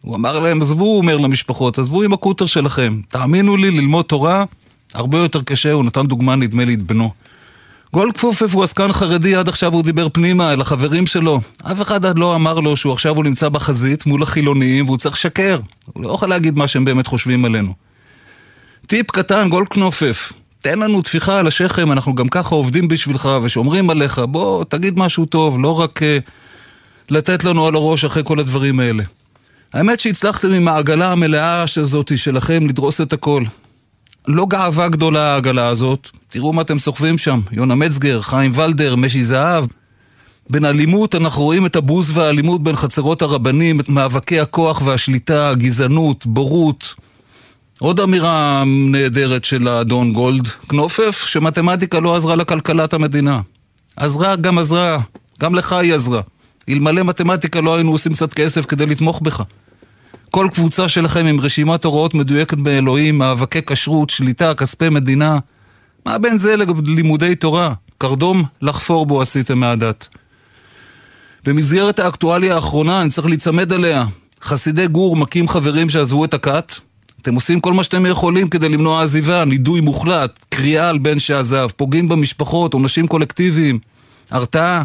הוא 0.00 0.16
אמר 0.16 0.38
להם, 0.38 0.62
עזבו, 0.62 0.84
הוא 0.84 0.98
אומר 0.98 1.16
למשפחות, 1.16 1.78
עזבו 1.78 2.02
עם 2.02 2.12
הקוטר 2.12 2.46
שלכם. 2.46 3.00
תאמינו 3.08 3.56
לי, 3.56 3.70
ללמוד 3.70 4.04
תורה 4.04 4.44
הרבה 4.94 5.18
יותר 5.18 5.42
קשה, 5.42 5.72
הוא 5.72 5.84
נתן 5.84 6.06
דוגמה, 6.06 6.36
נדמה 6.36 6.64
לי, 6.64 6.74
את 6.74 6.82
בנו. 6.82 7.10
גולדקפופף 7.92 8.54
הוא 8.54 8.64
עסקן 8.64 8.92
חרדי, 8.92 9.34
עד 9.34 9.48
עכשיו 9.48 9.72
הוא 9.72 9.82
דיבר 9.82 10.08
פנימה 10.12 10.52
אל 10.52 10.60
החברים 10.60 11.06
שלו. 11.06 11.40
אף 11.62 11.82
אחד 11.82 12.04
עד 12.04 12.18
לא 12.18 12.34
אמר 12.34 12.60
לו 12.60 12.76
שהוא 12.76 12.92
עכשיו 12.92 13.16
הוא 13.16 13.24
נמצא 13.24 13.48
בחזית 13.48 14.06
מול 14.06 14.22
החילונים 14.22 14.84
והוא 14.84 14.96
צריך 14.96 15.14
לשקר. 15.14 15.58
הוא 15.92 16.02
לא 16.02 16.12
יכול 16.14 16.28
להגיד 16.28 16.56
מה 16.56 16.68
שהם 16.68 16.84
באמת 16.84 17.06
חושבים 17.06 17.44
עלינו. 17.44 17.74
טיפ 18.86 19.10
קטן, 19.10 19.48
גולדקנופף, 19.48 20.32
תן 20.62 20.78
לנו 20.78 21.02
טפיחה 21.02 21.38
על 21.38 21.46
השכם, 21.46 21.92
אנחנו 21.92 22.14
גם 22.14 22.28
ככה 22.28 22.54
עובדים 22.54 22.88
בשבילך 22.88 23.28
ושומרים 23.42 23.90
עליך, 23.90 24.18
בוא, 24.18 24.64
תגיד 24.64 24.98
משהו 24.98 25.26
טוב, 25.26 25.60
לא 25.60 25.80
רק 25.80 26.02
uh, 26.02 26.04
לתת 27.10 27.44
לנו 27.44 27.66
על 27.66 27.74
הראש 27.74 28.04
אחרי 28.04 28.22
כל 28.26 28.38
הדברים 28.38 28.80
האלה. 28.80 29.04
האמת 29.74 30.00
שהצלחתם 30.00 30.52
עם 30.52 30.68
העגלה 30.68 31.12
המלאה 31.12 31.64
הזאת 31.76 32.18
שלכם 32.18 32.66
לדרוס 32.66 33.00
את 33.00 33.12
הכל. 33.12 33.44
לא 34.28 34.46
גאווה 34.46 34.88
גדולה 34.88 35.32
העגלה 35.32 35.66
הזאת, 35.66 36.08
תראו 36.30 36.52
מה 36.52 36.62
אתם 36.62 36.78
סוחבים 36.78 37.18
שם, 37.18 37.40
יונה 37.52 37.74
מצגר, 37.74 38.20
חיים 38.20 38.52
ולדר, 38.54 38.96
משי 38.96 39.24
זהב. 39.24 39.64
בין 40.50 40.64
אלימות 40.64 41.14
אנחנו 41.14 41.42
רואים 41.42 41.66
את 41.66 41.76
הבוז 41.76 42.16
והאלימות 42.16 42.62
בין 42.62 42.76
חצרות 42.76 43.22
הרבנים, 43.22 43.80
את 43.80 43.88
מאבקי 43.88 44.40
הכוח 44.40 44.82
והשליטה, 44.84 45.48
הגזענות, 45.48 46.26
בורות. 46.26 46.94
עוד 47.80 48.00
אמירה 48.00 48.62
נהדרת 48.66 49.44
של 49.44 49.68
האדון 49.68 50.12
גולד 50.12 50.48
קנופף, 50.66 51.24
שמתמטיקה 51.26 52.00
לא 52.00 52.16
עזרה 52.16 52.36
לכלכלת 52.36 52.94
המדינה. 52.94 53.40
עזרה 53.96 54.36
גם 54.36 54.58
עזרה, 54.58 54.98
גם 55.40 55.54
לך 55.54 55.72
היא 55.72 55.94
עזרה. 55.94 56.20
אלמלא 56.70 57.02
מתמטיקה 57.02 57.60
לא 57.60 57.74
היינו 57.74 57.92
עושים 57.92 58.12
קצת 58.12 58.34
כסף 58.34 58.66
כדי 58.66 58.86
לתמוך 58.86 59.20
בך. 59.20 59.42
כל 60.30 60.48
קבוצה 60.54 60.88
שלכם 60.88 61.26
עם 61.26 61.40
רשימת 61.40 61.84
הוראות 61.84 62.14
מדויקת 62.14 62.58
באלוהים, 62.58 63.18
מאבקי 63.18 63.62
כשרות, 63.66 64.10
שליטה, 64.10 64.54
כספי 64.54 64.88
מדינה. 64.88 65.38
מה 66.06 66.18
בין 66.18 66.36
זה 66.36 66.56
ללימודי 66.56 67.34
תורה? 67.34 67.74
קרדום 67.98 68.44
לחפור 68.62 69.06
בו 69.06 69.22
עשיתם 69.22 69.58
מהדת. 69.58 70.08
במסגרת 71.44 71.98
האקטואליה 71.98 72.54
האחרונה, 72.54 73.00
אני 73.00 73.10
צריך 73.10 73.26
להיצמד 73.26 73.72
עליה. 73.72 74.04
חסידי 74.42 74.88
גור 74.88 75.16
מכים 75.16 75.48
חברים 75.48 75.90
שעזבו 75.90 76.24
את 76.24 76.34
הכת. 76.34 76.74
אתם 77.22 77.34
עושים 77.34 77.60
כל 77.60 77.72
מה 77.72 77.84
שאתם 77.84 78.06
יכולים 78.06 78.48
כדי 78.48 78.68
למנוע 78.68 79.02
עזיבה, 79.02 79.44
נידוי 79.44 79.80
מוחלט, 79.80 80.46
קריאה 80.48 80.88
על 80.88 80.98
בן 80.98 81.18
שעזב, 81.18 81.68
פוגעים 81.76 82.08
במשפחות, 82.08 82.74
עונשים 82.74 83.06
קולקטיביים, 83.06 83.78
הרתעה. 84.30 84.82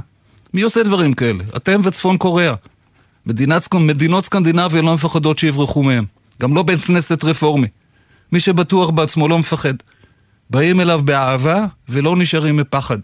מי 0.55 0.61
עושה 0.61 0.83
דברים 0.83 1.13
כאלה? 1.13 1.43
אתם 1.57 1.79
וצפון 1.83 2.17
קוריאה. 2.17 2.53
מדינת, 3.25 3.73
מדינות 3.73 4.25
סקנדינביה 4.25 4.81
לא 4.81 4.93
מפחדות 4.93 5.39
שיברחו 5.39 5.83
מהם. 5.83 6.05
גם 6.41 6.55
לא 6.55 6.63
בית 6.63 6.79
כנסת 6.79 7.23
רפורמי. 7.23 7.67
מי 8.31 8.39
שבטוח 8.39 8.89
בעצמו 8.89 9.27
לא 9.27 9.39
מפחד. 9.39 9.73
באים 10.49 10.81
אליו 10.81 11.01
באהבה 11.03 11.65
ולא 11.89 12.15
נשארים 12.15 12.57
מפחד. 12.57 12.97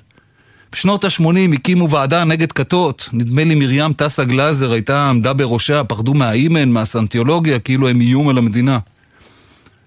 בשנות 0.72 1.04
ה-80 1.04 1.54
הקימו 1.54 1.90
ועדה 1.90 2.24
נגד 2.24 2.52
כתות, 2.52 3.10
נדמה 3.14 3.44
לי 3.44 3.56
מרים 3.56 3.94
טסה 3.94 4.24
גלאזר 4.24 4.72
הייתה 4.72 5.10
עמדה 5.10 5.34
בראשה, 5.34 5.84
פחדו 5.84 6.14
מהאימן, 6.14 6.70
מהסנטיולוגיה, 6.70 7.60
כאילו 7.60 7.90
הם 7.90 8.02
איום 8.02 8.30
על 8.30 8.38
המדינה. 8.38 8.80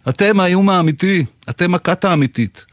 אתם 0.09 0.40
האיום 0.40 0.70
האמיתי, 0.70 1.24
אתם 1.50 1.74
הכת 1.74 2.05
האמיתית. 2.05 2.64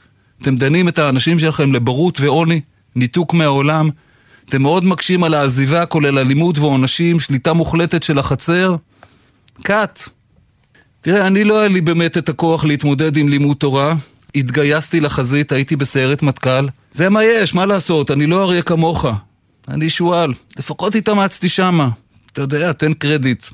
אתם 0.41 0.56
דנים 0.56 0.88
את 0.88 0.99
האנשים 0.99 1.39
שלכם 1.39 1.73
לבורות 1.73 2.21
ועוני, 2.21 2.62
ניתוק 2.95 3.34
מהעולם, 3.34 3.89
אתם 4.49 4.62
מאוד 4.62 4.86
מקשים 4.86 5.23
על 5.23 5.34
העזיבה, 5.34 5.86
כולל 5.86 6.19
אלימות 6.19 6.58
ועונשים, 6.58 7.19
שליטה 7.19 7.54
מוחלטת 7.54 8.04
של 8.04 8.19
החצר. 8.19 8.75
כת. 9.63 9.99
תראה, 11.01 11.27
אני 11.27 11.43
לא 11.43 11.60
היה 11.60 11.67
לי 11.67 11.82
באמת 11.82 12.17
את 12.17 12.30
הכוח 12.30 12.65
להתמודד 12.65 13.17
עם 13.17 13.30
לימוד 13.30 13.58
תורה. 13.58 13.95
התגייסתי 14.36 14.99
לחזית, 14.99 15.51
הייתי 15.51 15.75
בסיירת 15.75 16.23
מטכ"ל. 16.23 16.67
זה 16.91 17.10
מה 17.10 17.23
יש, 17.23 17.54
מה 17.54 17.65
לעשות, 17.65 18.12
אני 18.12 18.27
לא 18.27 18.43
אריה 18.43 18.62
כמוך. 18.62 19.06
אני 19.67 19.89
שועל. 19.89 20.34
לפחות 20.60 20.95
התאמצתי 20.95 21.49
שמה. 21.49 21.89
אתה 22.34 22.41
יודע, 22.41 22.71
תן 22.71 22.93
קרדיט. 22.93 23.45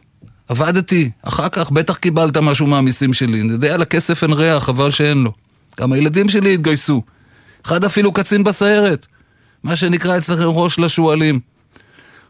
עבדתי, 0.47 1.09
אחר 1.21 1.49
כך 1.49 1.71
בטח 1.71 1.95
קיבלת 1.95 2.37
משהו 2.37 2.67
מהמיסים 2.67 3.13
שלי. 3.13 3.41
אני 3.41 3.51
יודע, 3.51 3.77
לכסף 3.77 4.23
אין 4.23 4.33
ריח, 4.33 4.63
חבל 4.63 4.91
שאין 4.91 5.17
לו. 5.17 5.31
גם 5.79 5.93
הילדים 5.93 6.29
שלי 6.29 6.53
התגייסו. 6.53 7.01
אחד 7.65 7.83
אפילו 7.83 8.11
קצין 8.11 8.43
בסיירת. 8.43 9.05
מה 9.63 9.75
שנקרא 9.75 10.17
אצלכם 10.17 10.43
ראש 10.43 10.79
לשועלים. 10.79 11.39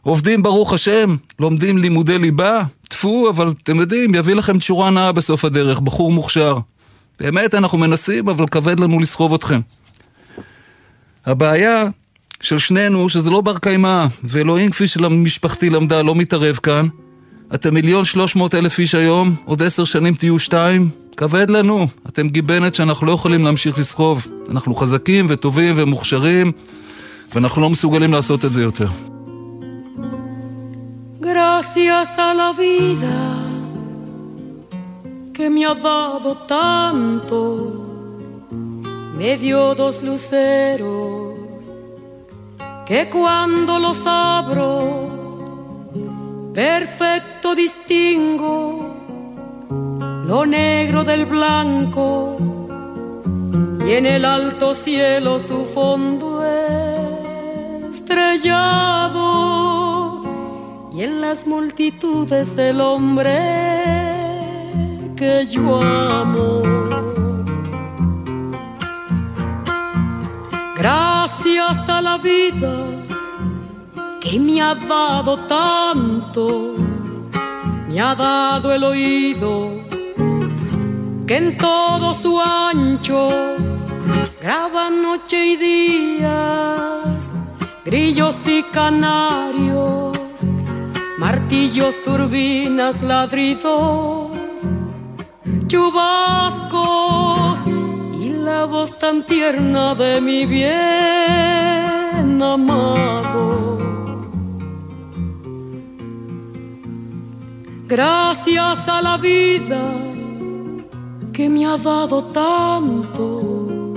עובדים 0.02 0.44
ברוך 0.44 0.74
השם, 0.74 1.16
לומדים 1.40 1.78
לימודי 1.78 2.20
ליבה, 2.20 2.64
טפו, 2.88 3.30
אבל 3.30 3.54
אתם 3.64 3.80
יודעים, 3.80 4.16
יביא 4.16 4.36
לכם 4.36 4.58
תשורה 4.58 4.90
נאה 4.90 5.12
בסוף 5.12 5.46
הדרך, 5.46 5.80
בחור 5.80 6.12
מוכשר. 6.12 6.58
באמת, 7.20 7.56
אנחנו 7.56 7.78
מנסים, 7.78 8.30
אבל 8.30 8.48
כבד 8.48 8.80
לנו 8.80 9.00
לסחוב 9.00 9.34
אתכם. 9.34 9.60
הבעיה 11.26 11.84
של 12.42 12.58
שנינו, 12.58 13.10
שזה 13.10 13.30
לא 13.30 13.42
בר 13.42 13.58
קיימא, 13.58 14.06
ואלוהים 14.24 14.72
כפי 14.72 14.88
שמשפחתי 14.88 15.70
למדה 15.70 16.02
לא 16.02 16.16
מתערב 16.16 16.56
כאן. 16.56 16.88
אתם 17.54 17.74
מיליון 17.74 18.06
שלוש 18.06 18.36
מאות 18.36 18.56
אלף 18.56 18.80
איש 18.80 18.96
היום, 18.96 19.36
עוד 19.46 19.64
עשר 19.64 19.84
שנים 19.84 20.14
תהיו 20.14 20.40
שתיים, 20.40 20.90
כבד 21.18 21.50
לנו. 21.50 21.88
אתם 22.08 22.30
גיבנת 22.30 22.76
שאנחנו 22.76 23.08
לא 23.08 23.12
יכולים 23.12 23.46
להמשיך 23.46 23.78
לסחוב. 23.78 24.28
אנחנו 24.50 24.76
חזקים 24.76 25.26
וטובים 25.30 25.74
ומוכשרים, 25.78 26.52
ואנחנו 27.35 27.63
לא 27.63 27.71
מסוגלים 27.71 28.13
לעשות 28.13 28.45
את 28.45 28.53
זה 28.53 28.63
יותר. 28.63 28.89
Gracias 31.21 32.19
a 32.19 32.35
la 32.35 32.51
vida 32.53 33.19
que 35.37 35.49
me 35.55 35.65
ha 35.65 35.75
dado 35.75 36.31
tanto, 36.57 37.41
me 39.19 39.31
dio 39.39 39.75
dos 39.75 40.03
luceros 40.03 41.33
que 42.89 43.01
cuando 43.09 43.79
los 43.79 44.01
abro, 44.05 44.71
perfecto 46.53 47.55
distingo 47.55 48.53
lo 50.27 50.45
negro 50.47 51.05
del 51.05 51.25
blanco 51.27 52.37
y 53.87 53.93
en 53.93 54.07
el 54.07 54.25
alto 54.25 54.75
cielo 54.75 55.39
su 55.39 55.65
fondo 55.75 56.45
estrellado 57.98 59.24
y 60.92 61.02
en 61.04 61.20
las 61.22 61.48
multitudes 61.48 62.56
del 62.56 62.80
hombre 62.82 63.38
que 65.16 65.46
yo 65.48 65.82
amo. 65.82 66.62
Gracias 70.76 71.90
a 71.90 72.02
la 72.02 72.18
vida 72.18 72.74
que 74.22 74.40
me 74.40 74.62
ha 74.62 74.76
dado 74.76 75.38
tanto, 75.60 76.76
me 77.90 78.00
ha 78.00 78.14
dado 78.14 78.72
el 78.74 78.84
oído 78.84 79.88
que 81.26 81.38
en 81.38 81.58
todo 81.58 82.14
su 82.14 82.40
ancho 82.40 83.30
graba 84.42 84.90
noche 84.90 85.46
y 85.46 85.56
días, 85.58 86.97
grillos 87.88 88.36
y 88.46 88.64
canarios, 88.64 90.18
martillos, 91.18 91.96
turbinas, 92.04 93.02
ladridos, 93.02 94.38
chubascos 95.68 97.60
y 98.20 98.34
la 98.34 98.66
voz 98.66 99.00
tan 99.00 99.26
tierna 99.26 99.96
de 99.96 100.20
mi 100.20 100.46
bien 100.46 102.42
amado. 102.44 103.78
Gracias 107.88 108.90
a 108.90 109.02
la 109.02 109.16
vida 109.16 109.94
que 111.32 111.48
me 111.48 111.66
ha 111.66 111.78
dado 111.78 112.26
tanto, 112.26 113.94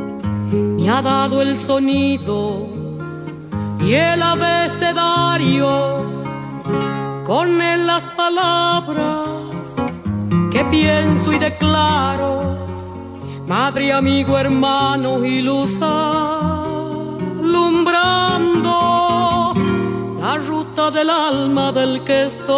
me 0.53 0.88
ha 0.88 1.03
dado 1.03 1.42
el 1.42 1.57
sonido 1.57 2.80
y 3.83 3.95
el 3.95 4.23
abecedario, 4.23 6.05
con 7.27 7.62
él 7.62 7.87
las 7.87 8.05
palabras 8.16 9.75
que 10.51 10.64
pienso 10.66 11.33
y 11.33 11.38
declaro, 11.38 12.59
madre, 13.47 13.90
amigo, 13.93 14.37
hermano 14.38 15.25
y 15.25 15.40
alumbrando 17.40 19.55
la 20.21 20.37
ruta 20.37 20.90
del 20.90 21.09
alma 21.09 21.73
del 21.73 22.05
que 22.05 22.27
estoy 22.27 22.53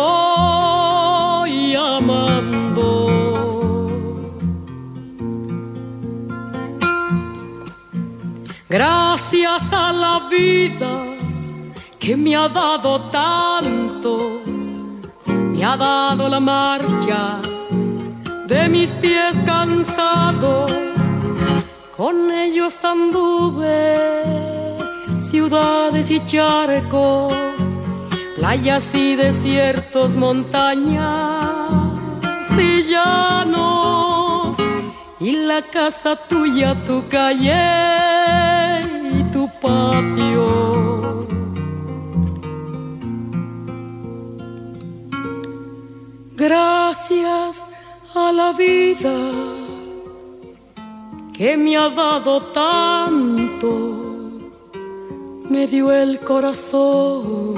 amando. 1.77 2.83
Gracias 8.69 9.63
a 9.71 9.93
la 9.93 10.29
vida 10.31 11.12
que 12.03 12.17
me 12.17 12.35
ha 12.35 12.49
dado 12.49 13.01
tanto, 13.13 14.43
me 15.25 15.65
ha 15.65 15.77
dado 15.77 16.29
la 16.29 16.41
marcha 16.41 17.41
de 18.49 18.69
mis 18.69 18.91
pies 18.91 19.37
cansados, 19.47 20.73
con 21.97 22.33
ellos 22.33 22.85
anduve 22.85 23.95
ciudades 25.21 26.11
y 26.11 26.19
charcos, 26.25 27.33
playas 28.35 28.93
y 28.95 29.15
desiertos, 29.15 30.17
montañas 30.17 31.47
y 32.59 32.83
llanos, 32.83 34.57
y 35.21 35.37
la 35.37 35.63
casa 35.63 36.17
tuya, 36.29 36.75
tu 36.85 37.07
calle 37.09 38.43
tu 39.33 39.49
patio. 39.61 40.12
Que 51.37 51.57
me 51.57 51.77
ha 51.77 51.89
dado 51.89 52.43
tanto, 52.53 53.69
me 55.49 55.67
dio 55.67 55.93
el 55.93 56.21
corazón 56.21 57.55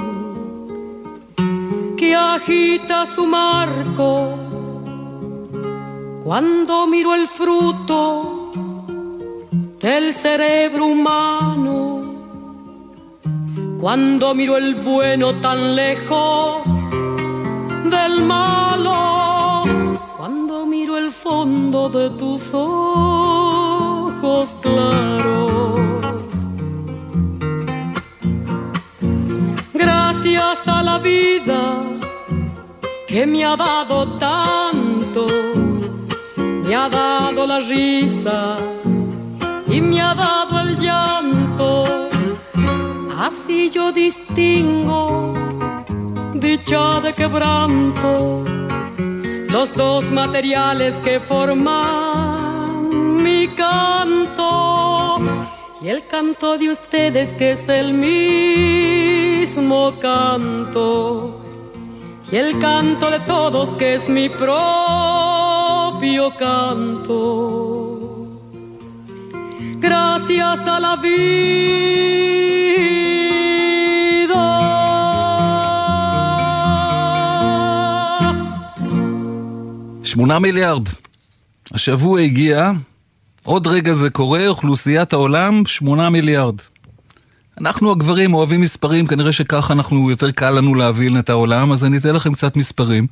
que 1.97 2.15
agita 2.15 3.05
su 3.05 3.25
marco 3.25 4.37
cuando 6.23 6.87
miro 6.87 7.13
el 7.13 7.27
fruto 7.27 8.51
del 9.79 10.13
cerebro 10.13 10.87
humano. 10.87 12.03
Cuando 13.79 14.33
miro 14.33 14.57
el 14.57 14.73
bueno 14.73 15.35
tan 15.35 15.75
lejos 15.75 16.63
del 17.83 18.23
malo, 18.23 19.04
fondo 21.25 21.89
de 21.89 22.11
tus 22.11 22.53
ojos 22.53 24.55
claros. 24.61 25.79
Gracias 29.73 30.67
a 30.67 30.83
la 30.83 30.99
vida 30.99 31.83
que 33.07 33.25
me 33.25 33.43
ha 33.43 33.55
dado 33.55 34.19
tanto, 34.19 35.25
me 36.63 36.75
ha 36.75 36.87
dado 36.89 37.47
la 37.47 37.59
risa 37.59 38.57
y 39.67 39.81
me 39.81 39.99
ha 39.99 40.13
dado 40.13 40.59
el 40.59 40.77
llanto. 40.77 41.85
Así 43.17 43.71
yo 43.71 43.91
distingo 43.91 45.33
dicha 46.35 47.01
de 47.01 47.13
quebranto, 47.13 48.43
los 49.49 49.73
dos 49.73 50.05
materiales 50.11 50.93
que 51.03 51.19
forman 51.19 52.89
mi 53.23 53.47
canto 53.49 55.19
y 55.81 55.89
el 55.89 56.07
canto 56.07 56.57
de 56.57 56.69
ustedes 56.69 57.33
que 57.33 57.51
es 57.51 57.67
el 57.69 57.93
mismo 57.93 59.93
canto 59.99 61.41
y 62.31 62.37
el 62.37 62.57
canto 62.59 63.11
de 63.11 63.19
todos 63.21 63.73
que 63.73 63.95
es 63.95 64.07
mi 64.09 64.29
propio 64.29 66.33
canto 66.37 68.27
gracias 69.79 70.65
a 70.65 70.79
la 70.79 70.95
vida. 70.95 71.85
שמונה 80.15 80.39
מיליארד. 80.39 80.83
השבוע 81.71 82.19
הגיע, 82.19 82.71
עוד 83.43 83.67
רגע 83.67 83.93
זה 83.93 84.09
קורה, 84.09 84.47
אוכלוסיית 84.47 85.13
העולם, 85.13 85.65
שמונה 85.65 86.09
מיליארד. 86.09 86.55
אנחנו 87.61 87.91
הגברים 87.91 88.33
אוהבים 88.33 88.61
מספרים, 88.61 89.07
כנראה 89.07 89.31
שככה 89.31 89.73
אנחנו, 89.73 90.09
יותר 90.09 90.31
קל 90.31 90.51
לנו 90.51 90.75
להבין 90.75 91.19
את 91.19 91.29
העולם, 91.29 91.71
אז 91.71 91.83
אני 91.83 91.97
אתן 91.97 92.15
לכם 92.15 92.33
קצת 92.33 92.55
מספרים. 92.55 93.07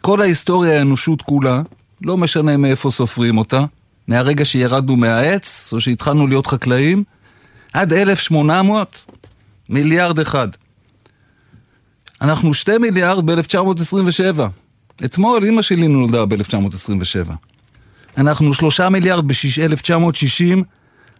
כל 0.00 0.20
ההיסטוריה 0.20 0.78
האנושות 0.78 1.22
כולה, 1.22 1.62
לא 2.02 2.16
משנה 2.16 2.56
מאיפה 2.56 2.90
סופרים 2.90 3.38
אותה, 3.38 3.64
מהרגע 4.08 4.44
שירדנו 4.44 4.96
מהעץ, 4.96 5.70
או 5.72 5.80
שהתחלנו 5.80 6.26
להיות 6.26 6.46
חקלאים, 6.46 7.04
עד 7.72 7.92
1800, 7.92 9.04
מיליארד 9.68 10.18
אחד. 10.18 10.48
אנחנו 12.20 12.54
שתי 12.54 12.78
מיליארד 12.78 13.30
ב-1927. 13.30 14.63
אתמול 15.04 15.44
אימא 15.44 15.62
שלי 15.62 15.88
נולדה 15.88 16.26
ב-1927. 16.26 17.32
אנחנו 18.18 18.54
שלושה 18.54 18.88
מיליארד 18.88 19.28
ב-1960, 19.28 20.58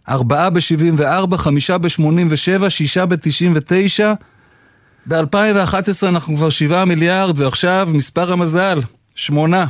ארבעה 0.08 0.50
ב-74, 0.50 1.36
חמישה 1.36 1.78
ב-87, 1.78 2.70
שישה 2.70 3.06
ב-99. 3.06 4.04
ב-2011 5.06 6.08
אנחנו 6.08 6.36
כבר 6.36 6.50
שבעה 6.50 6.84
מיליארד, 6.84 7.38
ועכשיו 7.38 7.88
מספר 7.92 8.32
המזל, 8.32 8.80
שמונה. 9.14 9.66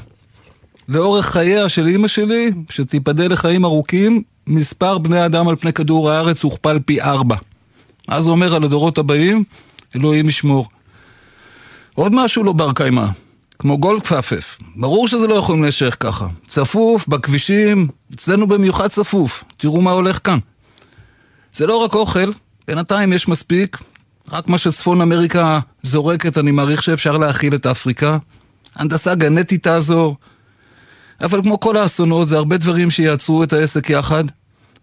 לאורך 0.89 1.27
חייה 1.27 1.69
של 1.69 1.87
אימא 1.87 2.09
שלי, 2.09 2.51
שתיפדה 2.71 3.27
לחיים 3.27 3.65
ארוכים, 3.65 4.23
מספר 4.47 4.99
בני 4.99 5.27
אדם 5.27 5.49
על 5.49 5.57
פני 5.57 5.73
כדור 5.73 6.11
הארץ 6.11 6.45
הוכפל 6.45 6.79
פי 6.87 7.01
ארבע. 7.01 7.37
מה 8.09 8.23
זה 8.23 8.31
אומר 8.31 8.55
על 8.55 8.65
הדורות 8.65 8.99
הבאים? 8.99 9.45
אלוהים 9.97 10.29
ישמור. 10.29 10.69
עוד 11.95 12.13
משהו 12.15 12.45
לא 12.45 12.53
בר 12.53 12.73
קיימא, 12.73 13.07
כמו 13.59 13.79
גולדקפאפף. 13.79 14.59
ברור 14.77 15.09
שזה 15.09 15.27
לא 15.27 15.35
יכולים 15.35 15.63
להישאר 15.63 15.91
ככה. 15.91 16.27
צפוף, 16.47 17.09
בכבישים, 17.09 17.89
אצלנו 18.15 18.47
במיוחד 18.47 18.89
צפוף. 18.89 19.45
תראו 19.57 19.83
מה 19.83 19.91
הולך 19.91 20.19
כאן. 20.25 20.39
זה 21.53 21.67
לא 21.67 21.77
רק 21.77 21.95
אוכל, 21.95 22.31
בינתיים 22.69 23.13
יש 23.13 23.29
מספיק. 23.29 23.79
רק 24.33 24.49
מה 24.49 24.59
שצפון 24.59 25.01
אמריקה 25.01 25.61
זורקת, 25.83 26.39
אני 26.39 26.51
מעריך 26.51 26.83
שאפשר 26.83 27.19
להכיל 27.19 27.55
את 27.55 27.67
אפריקה. 27.67 28.19
הנדסה 28.75 29.15
גנטית 29.15 29.63
תעזור. 29.63 30.17
אבל 31.21 31.43
כמו 31.43 31.61
כל 31.61 31.77
האסונות, 31.77 32.29
זה 32.29 32.37
הרבה 32.37 32.57
דברים 32.57 32.91
שיעצרו 32.91 33.43
את 33.43 33.53
העסק 33.53 33.91
יחד. 33.91 34.25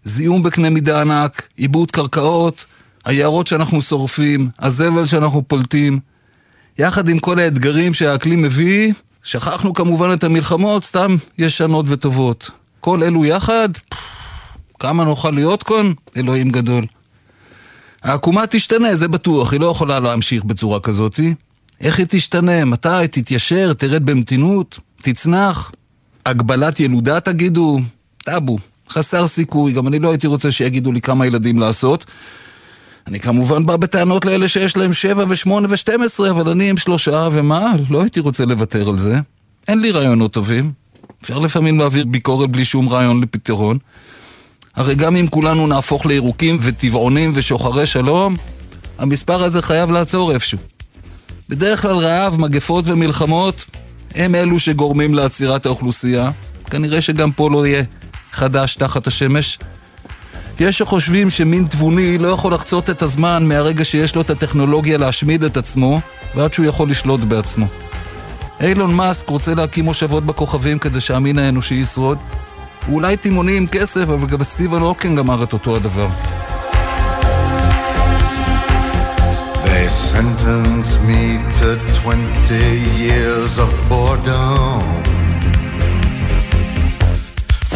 זיהום 0.04 0.42
בקנה 0.42 0.70
מידה 0.70 1.00
ענק, 1.00 1.48
עיבוד 1.56 1.90
קרקעות, 1.90 2.64
היערות 3.04 3.46
שאנחנו 3.46 3.82
שורפים, 3.82 4.50
הזבל 4.58 5.06
שאנחנו 5.06 5.42
פולטים. 5.48 6.00
יחד 6.78 7.08
עם 7.08 7.18
כל 7.18 7.38
האתגרים 7.38 7.94
שהאקלים 7.94 8.42
מביא, 8.42 8.92
שכחנו 9.22 9.74
כמובן 9.74 10.12
את 10.12 10.24
המלחמות, 10.24 10.84
סתם 10.84 11.16
ישנות 11.38 11.86
וטובות. 11.88 12.50
כל 12.80 13.02
אלו 13.02 13.24
יחד, 13.24 13.68
כמה 14.78 15.04
נוכל 15.04 15.30
להיות 15.30 15.62
כאן? 15.62 15.92
אלוהים 16.16 16.50
גדול. 16.50 16.86
העקומה 18.02 18.46
תשתנה, 18.46 18.94
זה 18.94 19.08
בטוח, 19.08 19.52
היא 19.52 19.60
לא 19.60 19.66
יכולה 19.66 20.00
להמשיך 20.00 20.44
בצורה 20.44 20.80
כזאתי. 20.80 21.34
איך 21.80 21.98
היא 21.98 22.06
תשתנה? 22.08 22.64
מתי? 22.64 23.08
תתיישר? 23.10 23.72
תרד 23.72 24.06
במתינות? 24.06 24.78
תצנח? 25.02 25.72
הגבלת 26.26 26.80
ילודה 26.80 27.20
תגידו? 27.20 27.80
טאבו, 28.24 28.58
חסר 28.90 29.26
סיכוי, 29.26 29.72
גם 29.72 29.88
אני 29.88 29.98
לא 29.98 30.10
הייתי 30.10 30.26
רוצה 30.26 30.52
שיגידו 30.52 30.92
לי 30.92 31.00
כמה 31.00 31.26
ילדים 31.26 31.58
לעשות. 31.58 32.04
אני 33.06 33.20
כמובן 33.20 33.66
בא 33.66 33.76
בטענות 33.76 34.24
לאלה 34.24 34.48
שיש 34.48 34.76
להם 34.76 34.92
שבע 34.92 35.24
ושמונה 35.28 35.68
ושתים 35.70 36.02
עשרה, 36.02 36.30
אבל 36.30 36.48
אני 36.48 36.70
עם 36.70 36.76
שלושה, 36.76 37.28
ומה? 37.32 37.72
לא 37.90 38.02
הייתי 38.02 38.20
רוצה 38.20 38.44
לוותר 38.44 38.88
על 38.88 38.98
זה. 38.98 39.20
אין 39.68 39.80
לי 39.80 39.90
רעיונות 39.90 40.32
טובים. 40.32 40.72
אפשר 41.22 41.38
לפעמים 41.38 41.78
להעביר 41.78 42.04
ביקורת 42.04 42.50
בלי 42.50 42.64
שום 42.64 42.88
רעיון 42.88 43.22
לפתרון. 43.22 43.78
הרי 44.74 44.94
גם 44.94 45.16
אם 45.16 45.26
כולנו 45.26 45.66
נהפוך 45.66 46.06
לירוקים 46.06 46.56
וטבעונים 46.60 47.30
ושוחרי 47.34 47.86
שלום, 47.86 48.36
המספר 48.98 49.42
הזה 49.42 49.62
חייב 49.62 49.90
לעצור 49.90 50.32
איפשהו. 50.32 50.58
בדרך 51.48 51.82
כלל 51.82 51.96
רעב, 51.96 52.40
מגפות 52.40 52.84
ומלחמות 52.88 53.66
הם 54.14 54.34
אלו 54.34 54.58
שגורמים 54.58 55.14
לעצירת 55.14 55.66
האוכלוסייה. 55.66 56.30
כנראה 56.70 57.00
שגם 57.00 57.32
פה 57.32 57.50
לא 57.50 57.66
יהיה 57.66 57.82
חדש 58.32 58.74
תחת 58.74 59.06
השמש. 59.06 59.58
יש 60.60 60.78
שחושבים 60.78 61.30
שמין 61.30 61.66
תבוני 61.70 62.18
לא 62.18 62.28
יכול 62.28 62.54
לחצות 62.54 62.90
את 62.90 63.02
הזמן 63.02 63.44
מהרגע 63.44 63.84
שיש 63.84 64.14
לו 64.14 64.20
את 64.20 64.30
הטכנולוגיה 64.30 64.98
להשמיד 64.98 65.44
את 65.44 65.56
עצמו, 65.56 66.00
ועד 66.34 66.54
שהוא 66.54 66.66
יכול 66.66 66.90
לשלוט 66.90 67.20
בעצמו. 67.20 67.66
אילון 68.60 68.94
מאסק 68.94 69.28
רוצה 69.28 69.54
להקים 69.54 69.84
מושבות 69.84 70.26
בכוכבים 70.26 70.78
כדי 70.78 71.00
שהמין 71.00 71.38
האנושי 71.38 71.74
ישרוד. 71.74 72.18
הוא 72.86 72.94
אולי 72.94 73.16
תימוני 73.16 73.56
עם 73.56 73.66
כסף, 73.66 74.00
אבל 74.00 74.28
גם 74.28 74.42
סטיבן 74.42 74.80
הוקינג 74.80 75.18
אמר 75.18 75.42
את 75.42 75.52
אותו 75.52 75.76
הדבר. 75.76 76.08
They 79.64 79.88
sentence 79.88 80.90
me 81.08 81.40
to 81.58 81.68
20 81.92 82.18
years 82.98 83.58
of 83.58 83.70
boredom 83.88 85.21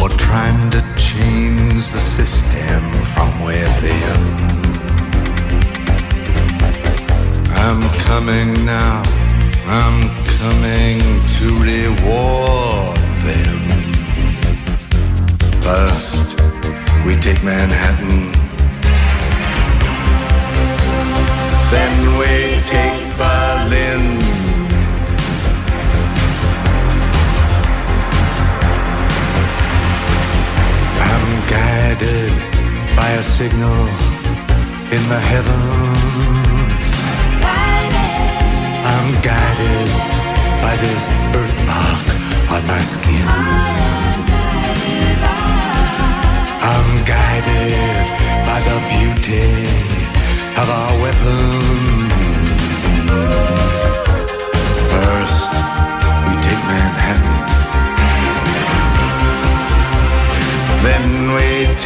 for 0.07 0.17
trying 0.17 0.69
to 0.71 0.81
change 0.97 1.91
the 1.91 1.99
system 1.99 2.81
from 3.13 3.29
within. 3.43 4.21
I'm 7.63 7.81
coming 8.05 8.65
now, 8.65 9.01
I'm 9.65 9.99
coming 10.39 10.99
to 11.35 11.45
reward 11.71 12.97
them. 13.27 13.61
First, 15.63 16.39
we 17.05 17.15
take 17.15 17.43
Manhattan. 17.43 18.31
Then 21.71 22.17
we 22.19 22.61
take 22.73 23.17
Berlin. 23.17 24.26
Guided 31.49 32.31
by 32.95 33.09
a 33.11 33.23
signal 33.23 33.79
in 34.95 35.03
the 35.13 35.21
heavens. 35.31 36.85
I'm 38.93 39.09
guided 39.21 39.89
by 40.63 40.75
this 40.83 41.03
birthmark 41.33 42.05
on 42.53 42.61
my 42.67 42.81
skin. 42.93 43.27
I'm 46.73 46.91
guided 47.05 47.77
by 48.49 48.59
the 48.69 48.77
beauty 48.93 49.51
of 50.61 50.67
our 50.79 50.93
weapons. 51.03 52.13
First, 54.91 55.36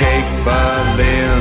take 0.02 0.26
Berlin. 0.43 1.40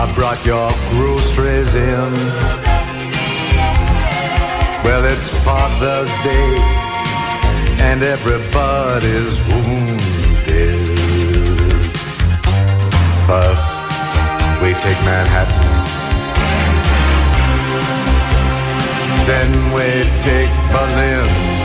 I 0.00 0.06
brought 0.14 0.38
your 0.46 0.70
groceries 0.90 1.74
in. 1.74 2.12
Well, 4.84 5.04
it's 5.04 5.28
Father's 5.44 6.12
Day 6.22 6.54
and 7.82 8.04
everybody's 8.04 9.34
wounded. 9.48 10.86
First, 13.26 13.68
we 14.62 14.70
take 14.84 15.00
Manhattan. 15.02 15.66
Then 19.26 19.50
we 19.74 19.88
take 20.22 20.52
Berlin. 20.70 21.57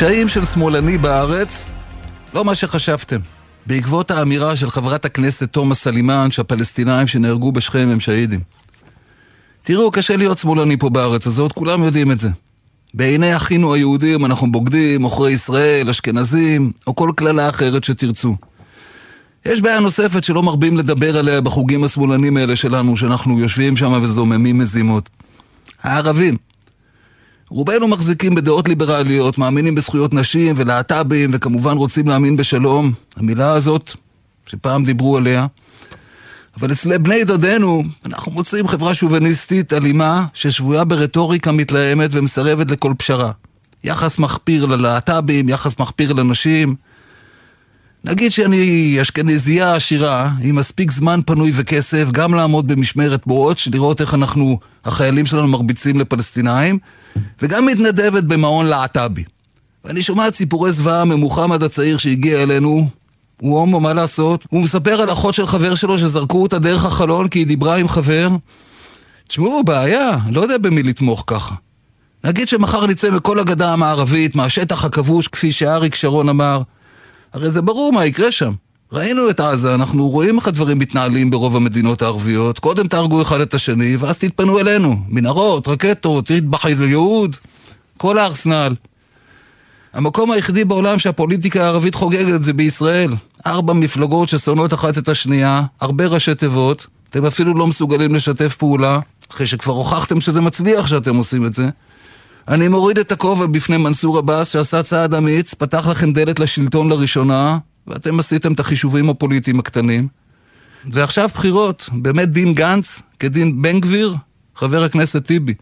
קשיים 0.00 0.28
של 0.28 0.44
שמאלני 0.44 0.98
בארץ, 0.98 1.66
לא 2.34 2.44
מה 2.44 2.54
שחשבתם. 2.54 3.20
בעקבות 3.66 4.10
האמירה 4.10 4.56
של 4.56 4.70
חברת 4.70 5.04
הכנסת 5.04 5.52
תומא 5.52 5.74
סלימאן 5.74 6.30
שהפלסטינאים 6.30 7.06
שנהרגו 7.06 7.52
בשכם 7.52 7.88
הם 7.92 8.00
שהידים. 8.00 8.40
תראו, 9.62 9.90
קשה 9.90 10.16
להיות 10.16 10.38
שמאלני 10.38 10.76
פה 10.76 10.90
בארץ 10.90 11.26
הזאת, 11.26 11.52
כולם 11.52 11.82
יודעים 11.82 12.12
את 12.12 12.18
זה. 12.18 12.28
בעיני 12.94 13.36
אחינו 13.36 13.74
היהודים 13.74 14.24
אנחנו 14.24 14.52
בוגדים, 14.52 15.02
עוכרי 15.02 15.32
ישראל, 15.32 15.88
אשכנזים, 15.88 16.72
או 16.86 16.96
כל 16.96 17.12
קללה 17.16 17.48
אחרת 17.48 17.84
שתרצו. 17.84 18.36
יש 19.46 19.60
בעיה 19.60 19.80
נוספת 19.80 20.24
שלא 20.24 20.42
מרבים 20.42 20.76
לדבר 20.76 21.18
עליה 21.18 21.40
בחוגים 21.40 21.84
השמאלנים 21.84 22.36
האלה 22.36 22.56
שלנו, 22.56 22.96
שאנחנו 22.96 23.40
יושבים 23.40 23.76
שם 23.76 23.92
וזוממים 24.02 24.58
מזימות. 24.58 25.08
הערבים. 25.82 26.49
רובנו 27.50 27.88
מחזיקים 27.88 28.34
בדעות 28.34 28.68
ליברליות, 28.68 29.38
מאמינים 29.38 29.74
בזכויות 29.74 30.14
נשים 30.14 30.54
ולהט"בים, 30.56 31.30
וכמובן 31.32 31.76
רוצים 31.76 32.08
להאמין 32.08 32.36
בשלום. 32.36 32.92
המילה 33.16 33.52
הזאת, 33.52 33.92
שפעם 34.46 34.84
דיברו 34.84 35.16
עליה. 35.16 35.46
אבל 36.60 36.72
אצל 36.72 36.98
בני 36.98 37.24
דודינו, 37.24 37.82
אנחנו 38.06 38.32
מוצאים 38.32 38.68
חברה 38.68 38.94
שוביניסטית 38.94 39.72
אלימה, 39.72 40.26
ששבויה 40.34 40.84
ברטוריקה 40.84 41.52
מתלהמת 41.52 42.10
ומסרבת 42.12 42.70
לכל 42.70 42.92
פשרה. 42.98 43.32
יחס 43.84 44.18
מחפיר 44.18 44.66
ללהט"בים, 44.66 45.48
יחס 45.48 45.78
מחפיר 45.78 46.12
לנשים. 46.12 46.74
נגיד 48.04 48.32
שאני 48.32 48.98
אשכנזייה 49.00 49.74
עשירה, 49.74 50.30
עם 50.40 50.54
מספיק 50.56 50.90
זמן 50.90 51.20
פנוי 51.26 51.50
וכסף, 51.54 52.08
גם 52.10 52.34
לעמוד 52.34 52.66
במשמרת 52.66 53.26
בוטש, 53.26 53.68
לראות 53.68 54.00
איך 54.00 54.14
אנחנו, 54.14 54.58
החיילים 54.84 55.26
שלנו 55.26 55.48
מרביצים 55.48 56.00
לפלסטינאים, 56.00 56.78
וגם 57.42 57.66
מתנדבת 57.66 58.24
במעון 58.24 58.66
להט"בי. 58.66 59.24
ואני 59.84 60.02
שומע 60.02 60.30
סיפורי 60.30 60.72
זוועה 60.72 61.04
ממוחמד 61.04 61.62
הצעיר 61.62 61.98
שהגיע 61.98 62.42
אלינו, 62.42 62.88
הוא 63.40 63.58
הומו, 63.58 63.80
מה 63.80 63.92
לעשות? 63.92 64.46
הוא 64.50 64.62
מספר 64.62 65.00
על 65.00 65.12
אחות 65.12 65.34
של 65.34 65.46
חבר 65.46 65.74
שלו 65.74 65.98
שזרקו 65.98 66.42
אותה 66.42 66.58
דרך 66.58 66.84
החלון 66.84 67.28
כי 67.28 67.38
היא 67.38 67.46
דיברה 67.46 67.76
עם 67.76 67.88
חבר. 67.88 68.28
תשמעו, 69.28 69.64
בעיה, 69.64 70.18
לא 70.32 70.40
יודע 70.40 70.58
במי 70.58 70.82
לתמוך 70.82 71.24
ככה. 71.26 71.54
נגיד 72.24 72.48
שמחר 72.48 72.86
נצא 72.86 73.10
מכל 73.10 73.38
הגדה 73.38 73.72
המערבית, 73.72 74.36
מהשטח 74.36 74.84
הכבוש, 74.84 75.28
כפי 75.28 75.52
שאריק 75.52 75.94
שרון 75.94 76.28
אמר. 76.28 76.62
הרי 77.32 77.50
זה 77.50 77.62
ברור 77.62 77.92
מה 77.92 78.06
יקרה 78.06 78.32
שם. 78.32 78.52
ראינו 78.92 79.30
את 79.30 79.40
עזה, 79.40 79.74
אנחנו 79.74 80.08
רואים 80.08 80.38
איך 80.38 80.48
הדברים 80.48 80.78
מתנהלים 80.78 81.30
ברוב 81.30 81.56
המדינות 81.56 82.02
הערביות. 82.02 82.58
קודם 82.58 82.86
תהרגו 82.86 83.22
אחד 83.22 83.40
את 83.40 83.54
השני, 83.54 83.96
ואז 83.96 84.18
תתפנו 84.18 84.58
אלינו. 84.58 84.96
מנהרות, 85.08 85.68
רקטות, 85.68 86.26
טבח 86.26 86.66
אל-יהוד, 86.66 87.36
כל 87.96 88.18
הארסנל. 88.18 88.74
המקום 89.92 90.30
היחידי 90.30 90.64
בעולם 90.64 90.98
שהפוליטיקה 90.98 91.64
הערבית 91.64 91.94
חוגגת 91.94 92.42
זה 92.42 92.52
בישראל. 92.52 93.14
ארבע 93.46 93.72
מפלגות 93.72 94.28
ששונאות 94.28 94.74
אחת 94.74 94.98
את 94.98 95.08
השנייה, 95.08 95.62
הרבה 95.80 96.06
ראשי 96.06 96.34
תיבות, 96.34 96.86
אתם 97.10 97.26
אפילו 97.26 97.54
לא 97.54 97.66
מסוגלים 97.66 98.14
לשתף 98.14 98.56
פעולה, 98.56 98.98
אחרי 99.30 99.46
שכבר 99.46 99.72
הוכחתם 99.72 100.20
שזה 100.20 100.40
מצליח 100.40 100.86
שאתם 100.86 101.16
עושים 101.16 101.46
את 101.46 101.54
זה. 101.54 101.68
אני 102.48 102.68
מוריד 102.68 102.98
את 102.98 103.12
הכובע 103.12 103.46
בפני 103.46 103.76
מנסור 103.76 104.18
עבאס 104.18 104.52
שעשה 104.52 104.82
צעד 104.82 105.14
אמיץ, 105.14 105.54
פתח 105.54 105.86
לכם 105.90 106.12
דלת 106.12 106.40
לשלטון 106.40 106.88
לראשונה, 106.88 107.58
ואתם 107.90 108.18
עשיתם 108.18 108.52
את 108.52 108.60
החישובים 108.60 109.10
הפוליטיים 109.10 109.58
הקטנים. 109.58 110.08
ועכשיו 110.92 111.28
בחירות, 111.28 111.88
באמת 111.92 112.30
דין 112.30 112.54
גנץ 112.54 113.02
כדין 113.18 113.62
בן 113.62 113.80
גביר, 113.80 114.16
חבר 114.56 114.84
הכנסת 114.84 115.26
טיבי. 115.26 115.54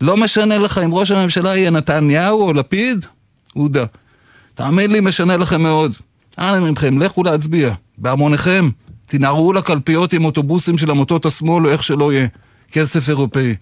לא 0.00 0.16
משנה 0.16 0.58
לך 0.58 0.78
אם 0.84 0.94
ראש 0.94 1.10
הממשלה 1.10 1.56
יהיה 1.56 1.70
נתניהו 1.70 2.42
או 2.42 2.52
לפיד, 2.52 3.06
עודה. 3.54 3.84
תאמין 4.54 4.92
לי, 4.92 5.00
משנה 5.00 5.36
לכם 5.36 5.62
מאוד. 5.62 5.92
אנא 6.38 6.70
מכם, 6.70 6.98
לכו 6.98 7.22
להצביע, 7.22 7.74
בהמוניכם. 7.98 8.70
תנערו 9.06 9.52
לקלפיות 9.52 10.12
עם 10.12 10.24
אוטובוסים 10.24 10.78
של 10.78 10.90
עמותות 10.90 11.26
השמאל 11.26 11.66
או 11.66 11.70
איך 11.72 11.82
שלא 11.82 12.12
יהיה. 12.12 12.26
כסף 12.72 13.08
אירופאי. 13.08 13.54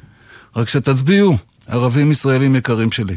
רק 0.57 0.69
שתצביעו, 0.69 1.37
ערבים 1.69 2.11
ישראלים 2.11 2.57
יקרים 2.57 2.93
שלי. 2.93 3.17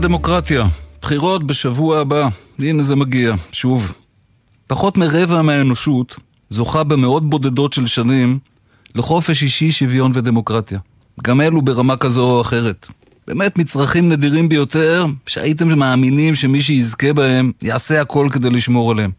חופש 0.00 0.08
ודמוקרטיה, 0.08 0.66
בחירות 1.02 1.44
בשבוע 1.44 1.98
הבא, 1.98 2.28
הנה 2.58 2.82
זה 2.82 2.96
מגיע, 2.96 3.34
שוב. 3.52 3.92
פחות 4.66 4.96
מרבע 4.96 5.42
מהאנושות 5.42 6.16
זוכה 6.50 6.84
במאות 6.84 7.30
בודדות 7.30 7.72
של 7.72 7.86
שנים 7.86 8.38
לחופש 8.94 9.42
אישי, 9.42 9.70
שוויון 9.70 10.12
ודמוקרטיה. 10.14 10.78
גם 11.22 11.40
אלו 11.40 11.62
ברמה 11.62 11.96
כזו 11.96 12.30
או 12.30 12.40
אחרת. 12.40 12.88
באמת 13.26 13.58
מצרכים 13.58 14.08
נדירים 14.08 14.48
ביותר, 14.48 15.06
שהייתם 15.26 15.78
מאמינים 15.78 16.34
שמי 16.34 16.62
שיזכה 16.62 17.12
בהם 17.12 17.52
יעשה 17.62 18.00
הכל 18.00 18.28
כדי 18.32 18.50
לשמור 18.50 18.90
עליהם. 18.90 19.10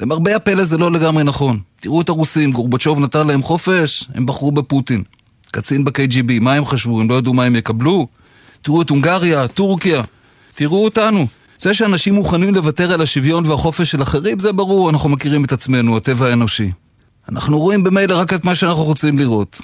למרבה 0.00 0.36
הפלא 0.36 0.64
זה 0.64 0.78
לא 0.78 0.92
לגמרי 0.92 1.24
נכון. 1.24 1.60
תראו 1.80 2.00
את 2.00 2.08
הרוסים, 2.08 2.52
גורבצ'וב 2.52 3.00
נתן 3.00 3.26
להם 3.26 3.42
חופש, 3.42 4.04
הם 4.14 4.26
בחרו 4.26 4.52
בפוטין. 4.52 5.02
קצין 5.52 5.84
ב-KGB, 5.84 6.40
מה 6.40 6.54
הם 6.54 6.64
חשבו? 6.64 7.00
הם 7.00 7.10
לא 7.10 7.14
ידעו 7.14 7.34
מה 7.34 7.44
הם 7.44 7.56
יקבלו? 7.56 8.06
תראו 8.62 8.82
את 8.82 8.90
הונגריה, 8.90 9.48
טורקיה. 9.48 10.02
תראו 10.58 10.84
אותנו. 10.84 11.26
זה 11.58 11.74
שאנשים 11.74 12.14
מוכנים 12.14 12.54
לוותר 12.54 12.92
על 12.92 13.00
השוויון 13.00 13.46
והחופש 13.46 13.90
של 13.90 14.02
אחרים, 14.02 14.38
זה 14.38 14.52
ברור, 14.52 14.90
אנחנו 14.90 15.08
מכירים 15.08 15.44
את 15.44 15.52
עצמנו, 15.52 15.96
הטבע 15.96 16.26
האנושי. 16.26 16.70
אנחנו 17.28 17.58
רואים 17.58 17.84
במילא 17.84 18.14
רק 18.14 18.32
את 18.32 18.44
מה 18.44 18.54
שאנחנו 18.54 18.84
רוצים 18.84 19.18
לראות. 19.18 19.60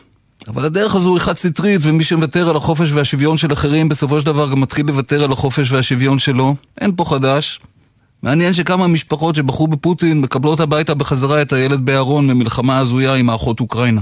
אבל 0.49 0.65
הדרך 0.65 0.95
הזו 0.95 1.15
היא 1.15 1.21
חד 1.21 1.37
סטרית, 1.37 1.81
ומי 1.85 2.05
שמוותר 2.05 2.51
על 2.51 2.57
החופש 2.57 2.93
והשוויון 2.93 3.37
של 3.37 3.53
אחרים, 3.53 3.89
בסופו 3.89 4.21
של 4.21 4.27
דבר 4.27 4.51
גם 4.51 4.61
מתחיל 4.61 4.87
לוותר 4.87 5.25
על 5.25 5.33
החופש 5.33 5.73
והשוויון 5.73 6.19
שלו. 6.19 6.55
אין 6.81 6.93
פה 6.97 7.05
חדש. 7.05 7.61
מעניין 8.23 8.53
שכמה 8.53 8.87
משפחות 8.87 9.35
שבחרו 9.35 9.67
בפוטין 9.69 10.21
מקבלות 10.21 10.61
הביתה 10.61 10.95
בחזרה 10.95 11.43
את 11.43 11.53
הילד 11.53 11.81
בארון 11.81 12.27
ממלחמה 12.27 12.79
הזויה 12.79 13.15
עם 13.15 13.31
האחות 13.31 13.61
אוקראינה. 13.61 14.01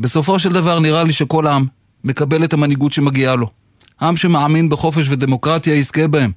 בסופו 0.00 0.38
של 0.38 0.52
דבר 0.52 0.78
נראה 0.78 1.04
לי 1.04 1.12
שכל 1.12 1.46
עם 1.46 1.66
מקבל 2.04 2.44
את 2.44 2.52
המנהיגות 2.52 2.92
שמגיעה 2.92 3.36
לו. 3.36 3.50
עם 4.02 4.16
שמאמין 4.16 4.68
בחופש 4.68 5.08
ודמוקרטיה 5.08 5.74
יזכה 5.74 6.08
בהם, 6.08 6.32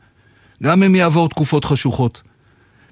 גם 0.63 0.83
אם 0.83 0.95
יעבור 0.95 1.29
תקופות 1.29 1.65
חשוכות. 1.65 2.21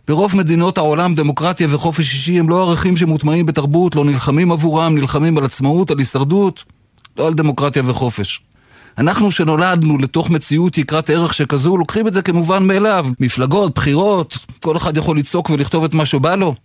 ברוב 0.07 0.35
מדינות 0.35 0.77
העולם 0.77 1.15
דמוקרטיה 1.15 1.67
וחופש 1.71 2.13
אישי 2.13 2.39
הם 2.39 2.49
לא 2.49 2.61
ערכים 2.61 2.95
שמוטמעים 2.95 3.45
בתרבות, 3.45 3.95
לא 3.95 4.05
נלחמים 4.05 4.51
עבורם, 4.51 4.95
נלחמים 4.95 5.37
על 5.37 5.45
עצמאות, 5.45 5.91
על 5.91 5.99
הישרדות, 5.99 6.63
לא 7.17 7.27
על 7.27 7.33
דמוקרטיה 7.33 7.83
וחופש. 7.85 8.41
אנחנו 8.97 9.31
שנולדנו 9.31 9.97
לתוך 9.97 10.29
מציאות 10.29 10.77
יקרת 10.77 11.09
ערך 11.09 11.33
שכזו, 11.33 11.77
לוקחים 11.77 12.07
את 12.07 12.13
זה 12.13 12.21
כמובן 12.21 12.63
מאליו. 12.67 13.07
מפלגות, 13.19 13.75
בחירות, 13.75 14.37
כל 14.59 14.77
אחד 14.77 14.97
יכול 14.97 15.17
לצעוק 15.17 15.49
ולכתוב 15.49 15.83
את 15.83 15.93
מה 15.93 16.05
שבא 16.05 16.35
לו. 16.35 16.55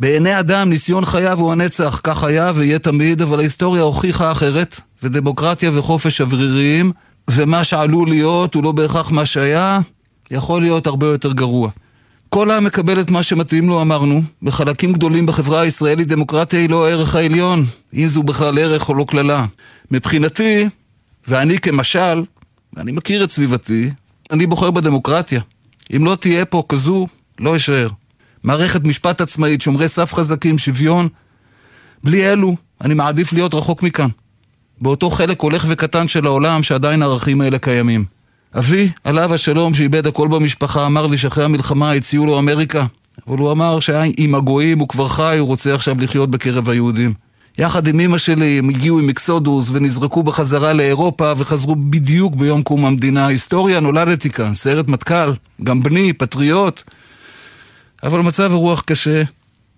בעיני 0.00 0.40
אדם 0.40 0.68
ניסיון 0.68 1.04
חייו 1.04 1.40
הוא 1.40 1.52
הנצח, 1.52 2.00
כך 2.02 2.24
היה 2.24 2.52
ויהיה 2.54 2.78
תמיד, 2.78 3.22
אבל 3.22 3.38
ההיסטוריה 3.38 3.82
הוכיחה 3.82 4.32
אחרת, 4.32 4.80
ודמוקרטיה 5.02 5.70
וחופש 5.74 6.16
שבריריים, 6.16 6.92
ומה 7.32 7.64
שעלול 7.64 8.08
להיות 8.08 8.54
הוא 8.54 8.64
לא 8.64 8.72
בהכרח 8.72 9.10
מה 9.10 9.26
שהיה, 9.26 9.80
יכול 10.30 10.62
להיות 10.62 10.86
הרבה 10.86 11.06
יותר 11.06 11.32
גרוע. 11.32 11.70
כל 12.28 12.50
העם 12.50 12.64
מקבל 12.64 13.00
את 13.00 13.10
מה 13.10 13.22
שמתאים 13.22 13.68
לו, 13.68 13.82
אמרנו. 13.82 14.22
בחלקים 14.42 14.92
גדולים 14.92 15.26
בחברה 15.26 15.60
הישראלית 15.60 16.08
דמוקרטיה 16.08 16.60
היא 16.60 16.70
לא 16.70 16.86
הערך 16.86 17.14
העליון, 17.14 17.64
אם 17.94 18.08
זו 18.08 18.22
בכלל 18.22 18.58
ערך 18.58 18.88
או 18.88 18.94
לא 18.94 19.04
קללה. 19.08 19.46
מבחינתי, 19.90 20.68
ואני 21.28 21.58
כמשל, 21.58 22.24
ואני 22.72 22.92
מכיר 22.92 23.24
את 23.24 23.30
סביבתי, 23.30 23.90
אני 24.30 24.46
בוחר 24.46 24.70
בדמוקרטיה. 24.70 25.40
אם 25.96 26.04
לא 26.04 26.16
תהיה 26.20 26.44
פה 26.44 26.62
כזו, 26.68 27.06
לא 27.40 27.56
אשאר. 27.56 27.88
מערכת 28.44 28.84
משפט 28.84 29.20
עצמאית, 29.20 29.60
שומרי 29.60 29.88
סף 29.88 30.14
חזקים, 30.14 30.58
שוויון. 30.58 31.08
בלי 32.04 32.32
אלו, 32.32 32.56
אני 32.80 32.94
מעדיף 32.94 33.32
להיות 33.32 33.54
רחוק 33.54 33.82
מכאן. 33.82 34.08
באותו 34.80 35.10
חלק 35.10 35.40
הולך 35.40 35.64
וקטן 35.68 36.08
של 36.08 36.26
העולם 36.26 36.62
שעדיין 36.62 37.02
הערכים 37.02 37.40
האלה 37.40 37.58
קיימים. 37.58 38.04
אבי, 38.58 38.88
עליו 39.04 39.34
השלום, 39.34 39.74
שאיבד 39.74 40.06
הכל 40.06 40.28
במשפחה, 40.28 40.86
אמר 40.86 41.06
לי 41.06 41.16
שאחרי 41.16 41.44
המלחמה 41.44 41.92
הציעו 41.92 42.26
לו 42.26 42.38
אמריקה. 42.38 42.86
אבל 43.28 43.38
הוא 43.38 43.52
אמר 43.52 43.80
שעם 43.80 44.34
הגויים 44.34 44.78
הוא 44.78 44.88
כבר 44.88 45.08
חי, 45.08 45.36
הוא 45.38 45.48
רוצה 45.48 45.74
עכשיו 45.74 45.96
לחיות 46.00 46.30
בקרב 46.30 46.68
היהודים. 46.68 47.14
יחד 47.58 47.86
עם 47.86 48.00
אמא 48.00 48.18
שלי 48.18 48.58
הם 48.58 48.68
הגיעו 48.68 48.98
עם 48.98 49.08
אקסודוס 49.08 49.70
ונזרקו 49.72 50.22
בחזרה 50.22 50.72
לאירופה 50.72 51.32
וחזרו 51.36 51.76
בדיוק 51.76 52.34
ביום 52.34 52.62
קום 52.62 52.84
המדינה. 52.84 53.26
היסטוריה, 53.26 53.80
נולדתי 53.80 54.30
כאן, 54.30 54.54
סיירת 54.54 54.88
מטכ"ל, 54.88 55.32
גם 55.64 55.82
בני, 55.82 56.12
פטריוט. 56.12 56.82
אבל 58.02 58.20
מצב 58.20 58.52
הרוח 58.52 58.82
קשה. 58.86 59.22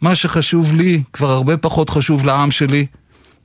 מה 0.00 0.14
שחשוב 0.14 0.74
לי 0.74 1.02
כבר 1.12 1.30
הרבה 1.30 1.56
פחות 1.56 1.90
חשוב 1.90 2.26
לעם 2.26 2.50
שלי. 2.50 2.86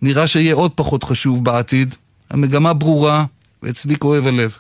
נראה 0.01 0.27
שיהיה 0.27 0.55
עוד 0.55 0.71
פחות 0.75 1.03
חשוב 1.03 1.43
בעתיד. 1.43 1.95
המגמה 2.29 2.73
ברורה, 2.73 3.25
ואצלי 3.63 3.95
כואב 3.95 4.27
הלב. 4.27 4.57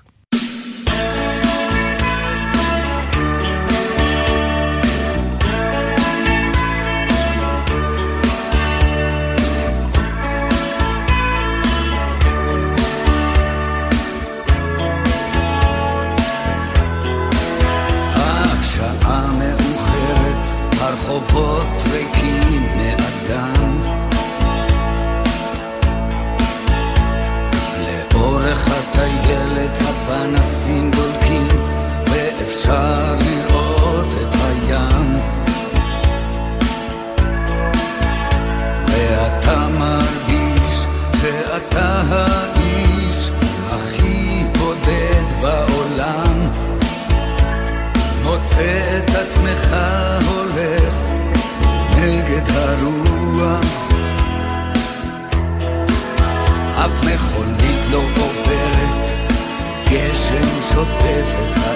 גשם 60.77 61.66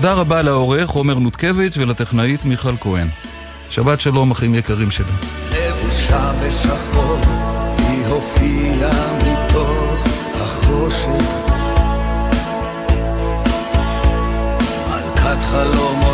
תודה 0.00 0.14
רבה 0.14 0.42
לעורך 0.42 0.90
עומר 0.90 1.18
נותקביץ' 1.18 1.76
ולטכנאית 1.76 2.44
מיכל 2.44 2.74
כהן. 2.80 3.08
שבת 3.70 4.00
שלום, 4.00 4.30
אחים 4.30 4.54
יקרים 4.54 4.90
שלי. 4.90 5.12
לבושה 5.50 6.32
בשחור, 6.42 7.18
היא 7.78 8.06
הופיעה 8.06 9.18
מתוך 9.18 10.06
החושך. 10.34 11.08
מלכת 14.90 15.38
חלומותיי, 15.50 16.09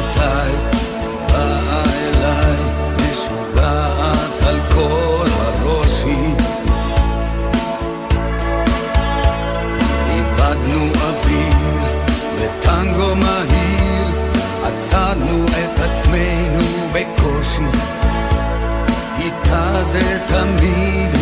זה 19.96 20.18
תמיד 20.28 21.15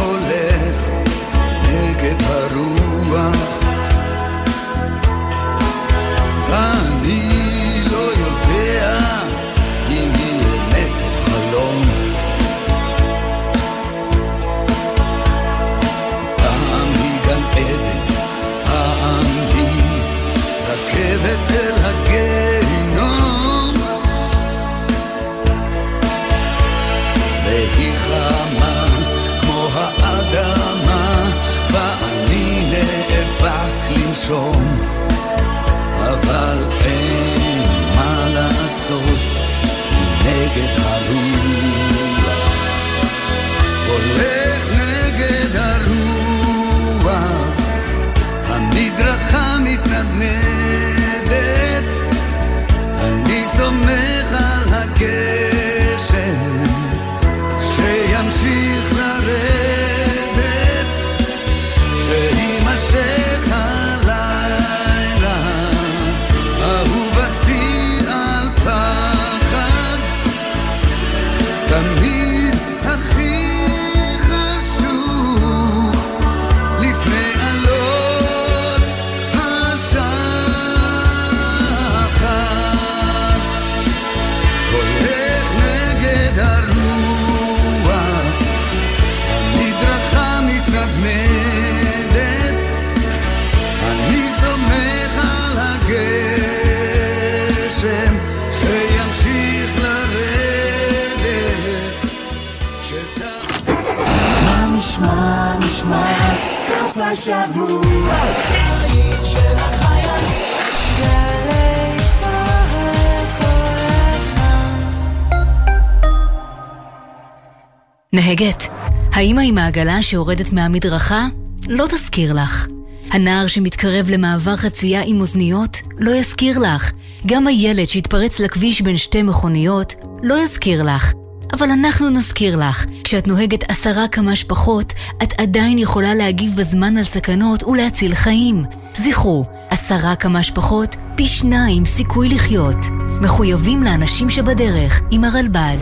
העגלה 119.76 120.02
שיורדת 120.02 120.52
מהמדרכה 120.52 121.26
לא 121.68 121.86
תזכיר 121.90 122.32
לך. 122.32 122.66
הנער 123.10 123.46
שמתקרב 123.46 124.10
למעבר 124.10 124.56
חצייה 124.56 125.02
עם 125.06 125.20
אוזניות 125.20 125.82
לא 125.98 126.10
יזכיר 126.10 126.58
לך. 126.58 126.92
גם 127.26 127.46
הילד 127.46 127.88
שהתפרץ 127.88 128.40
לכביש 128.40 128.80
בין 128.80 128.96
שתי 128.96 129.22
מכוניות 129.22 129.94
לא 130.22 130.44
יזכיר 130.44 130.82
לך. 130.82 131.12
אבל 131.52 131.70
אנחנו 131.70 132.10
נזכיר 132.10 132.56
לך, 132.56 132.86
כשאת 133.04 133.26
נוהגת 133.26 133.70
עשרה 133.70 134.08
קמ"ש 134.08 134.44
פחות, 134.44 134.92
את 135.22 135.40
עדיין 135.40 135.78
יכולה 135.78 136.14
להגיב 136.14 136.56
בזמן 136.56 136.96
על 136.96 137.04
סכנות 137.04 137.62
ולהציל 137.62 138.14
חיים. 138.14 138.64
זכרו, 138.96 139.44
עשרה 139.70 140.16
קמ"ש 140.16 140.50
פחות, 140.50 140.96
פי 141.14 141.26
שניים 141.26 141.86
סיכוי 141.86 142.28
לחיות. 142.28 142.86
מחויבים 143.20 143.82
לאנשים 143.82 144.30
שבדרך, 144.30 145.00
עם 145.10 145.24
הרלב"ד. 145.24 145.78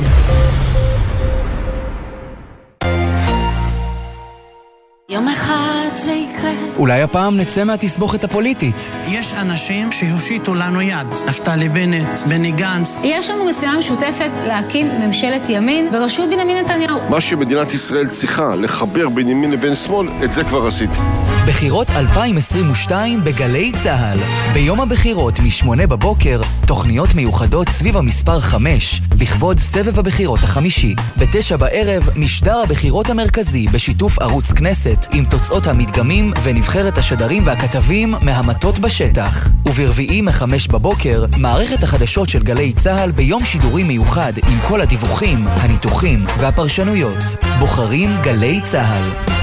אולי 6.83 7.03
הפעם 7.03 7.37
נצא 7.37 7.64
מהתסבוכת 7.64 8.24
הפוליטית. 8.24 8.89
יש 9.09 9.33
אנשים 9.33 9.93
שהושיטו 9.93 10.55
לנו 10.55 10.80
יד. 10.80 11.07
נפתלי 11.26 11.68
בנט, 11.68 12.20
בני 12.28 12.51
גנץ. 12.51 13.01
יש 13.05 13.30
לנו 13.30 13.45
משימה 13.45 13.78
משותפת 13.78 14.30
להקים 14.47 14.89
ממשלת 15.01 15.49
ימין 15.49 15.93
בראשות 15.93 16.30
בנימין 16.30 16.64
נתניהו. 16.64 17.01
מה 17.09 17.20
שמדינת 17.20 17.74
ישראל 17.74 18.09
צריכה 18.09 18.57
לחבר 18.57 19.09
בין 19.09 19.28
ימין 19.28 19.51
לבין 19.51 19.74
שמאל, 19.74 20.09
את 20.24 20.33
זה 20.33 20.45
כבר 20.45 20.66
עשיתי. 20.66 20.99
בחירות 21.47 21.90
2022 21.90 23.24
בגלי 23.24 23.72
צה"ל. 23.82 24.18
ביום 24.53 24.80
הבחירות 24.80 25.38
מ-8 25.38 25.86
בבוקר, 25.86 26.40
תוכניות 26.66 27.14
מיוחדות 27.14 27.68
סביב 27.68 27.97
המספר 27.97 28.40
5, 28.40 29.03
לכבוד 29.20 29.59
סבב 29.59 29.99
הבחירות 29.99 30.38
החמישי. 30.43 30.95
ב-9 31.18 31.57
בערב, 31.57 32.09
משדר 32.16 32.57
הבחירות 32.62 33.11
המרכזי 33.11 33.66
בשיתוף 33.68 34.18
ערוץ 34.18 34.53
כנסת, 34.53 35.07
עם 35.12 35.24
תוצאות 35.24 35.66
המדגמים 35.66 36.32
ונבחרת 36.43 36.99
השדרים 36.99 37.47
והכתבים 37.47 38.14
מהמטות 38.20 38.78
בשטח. 38.78 39.49
וברביעי 39.66 40.20
מ-5 40.20 40.72
בבוקר, 40.72 41.24
מערכת 41.36 41.82
החדשות 41.82 42.28
של 42.28 42.43
גלי 42.43 42.72
צה"ל 42.72 43.11
ביום 43.11 43.45
שידורי 43.45 43.82
מיוחד 43.82 44.32
עם 44.49 44.59
כל 44.68 44.80
הדיווחים, 44.80 45.45
הניתוחים 45.49 46.26
והפרשנויות. 46.38 47.24
בוחרים 47.59 48.11
גלי 48.22 48.61
צה"ל. 48.70 49.41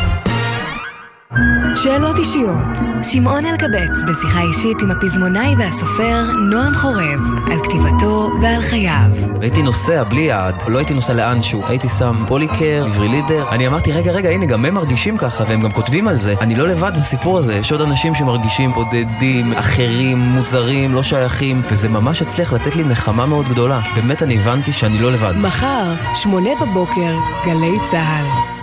שאלות 1.75 2.19
אישיות. 2.19 2.77
שמעון 3.03 3.45
אלקבץ 3.45 4.03
בשיחה 4.09 4.41
אישית 4.41 4.77
עם 4.81 4.91
הפזמונאי 4.91 5.55
והסופר 5.57 6.31
נועם 6.49 6.73
חורב 6.73 7.19
על 7.51 7.63
כתיבתו 7.63 8.31
ועל 8.41 8.61
חייו. 8.61 9.09
הייתי 9.41 9.61
נוסע 9.61 10.03
בלי 10.03 10.21
יעד, 10.21 10.63
לא 10.67 10.77
הייתי 10.77 10.93
נוסע 10.93 11.13
לאנשהו, 11.13 11.61
הייתי 11.67 11.89
שם 11.89 12.15
פוליקר, 12.27 12.83
עברי 12.85 13.07
לידר. 13.07 13.49
אני 13.51 13.67
אמרתי, 13.67 13.91
רגע, 13.91 14.11
רגע, 14.11 14.29
הנה, 14.29 14.45
גם 14.45 14.65
הם 14.65 14.73
מרגישים 14.73 15.17
ככה, 15.17 15.43
והם 15.47 15.61
גם 15.61 15.71
כותבים 15.71 16.07
על 16.07 16.15
זה. 16.15 16.35
אני 16.41 16.55
לא 16.55 16.67
לבד 16.67 16.91
בסיפור 16.99 17.37
הזה, 17.37 17.55
יש 17.55 17.71
עוד 17.71 17.81
אנשים 17.81 18.15
שמרגישים 18.15 18.71
בודדים, 18.71 19.53
אחרים, 19.53 20.17
מוזרים, 20.17 20.95
לא 20.95 21.03
שייכים, 21.03 21.61
וזה 21.71 21.89
ממש 21.89 22.21
הצליח 22.21 22.53
לתת 22.53 22.75
לי 22.75 22.83
נחמה 22.83 23.25
מאוד 23.25 23.47
גדולה. 23.49 23.79
באמת 23.95 24.23
אני 24.23 24.37
הבנתי 24.37 24.73
שאני 24.73 24.99
לא 24.99 25.11
לבד. 25.11 25.33
מחר, 25.37 25.93
שמונה 26.13 26.49
בבוקר, 26.61 27.15
גלי 27.45 27.77
צה"ל. 27.91 28.58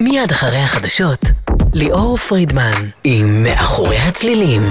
מיד 0.00 0.30
אחרי 0.30 0.58
החדשות, 0.58 1.24
ליאור 1.74 2.16
פרידמן 2.16 2.88
עם 3.04 3.42
מאחורי 3.42 3.96
הצלילים. 3.96 4.62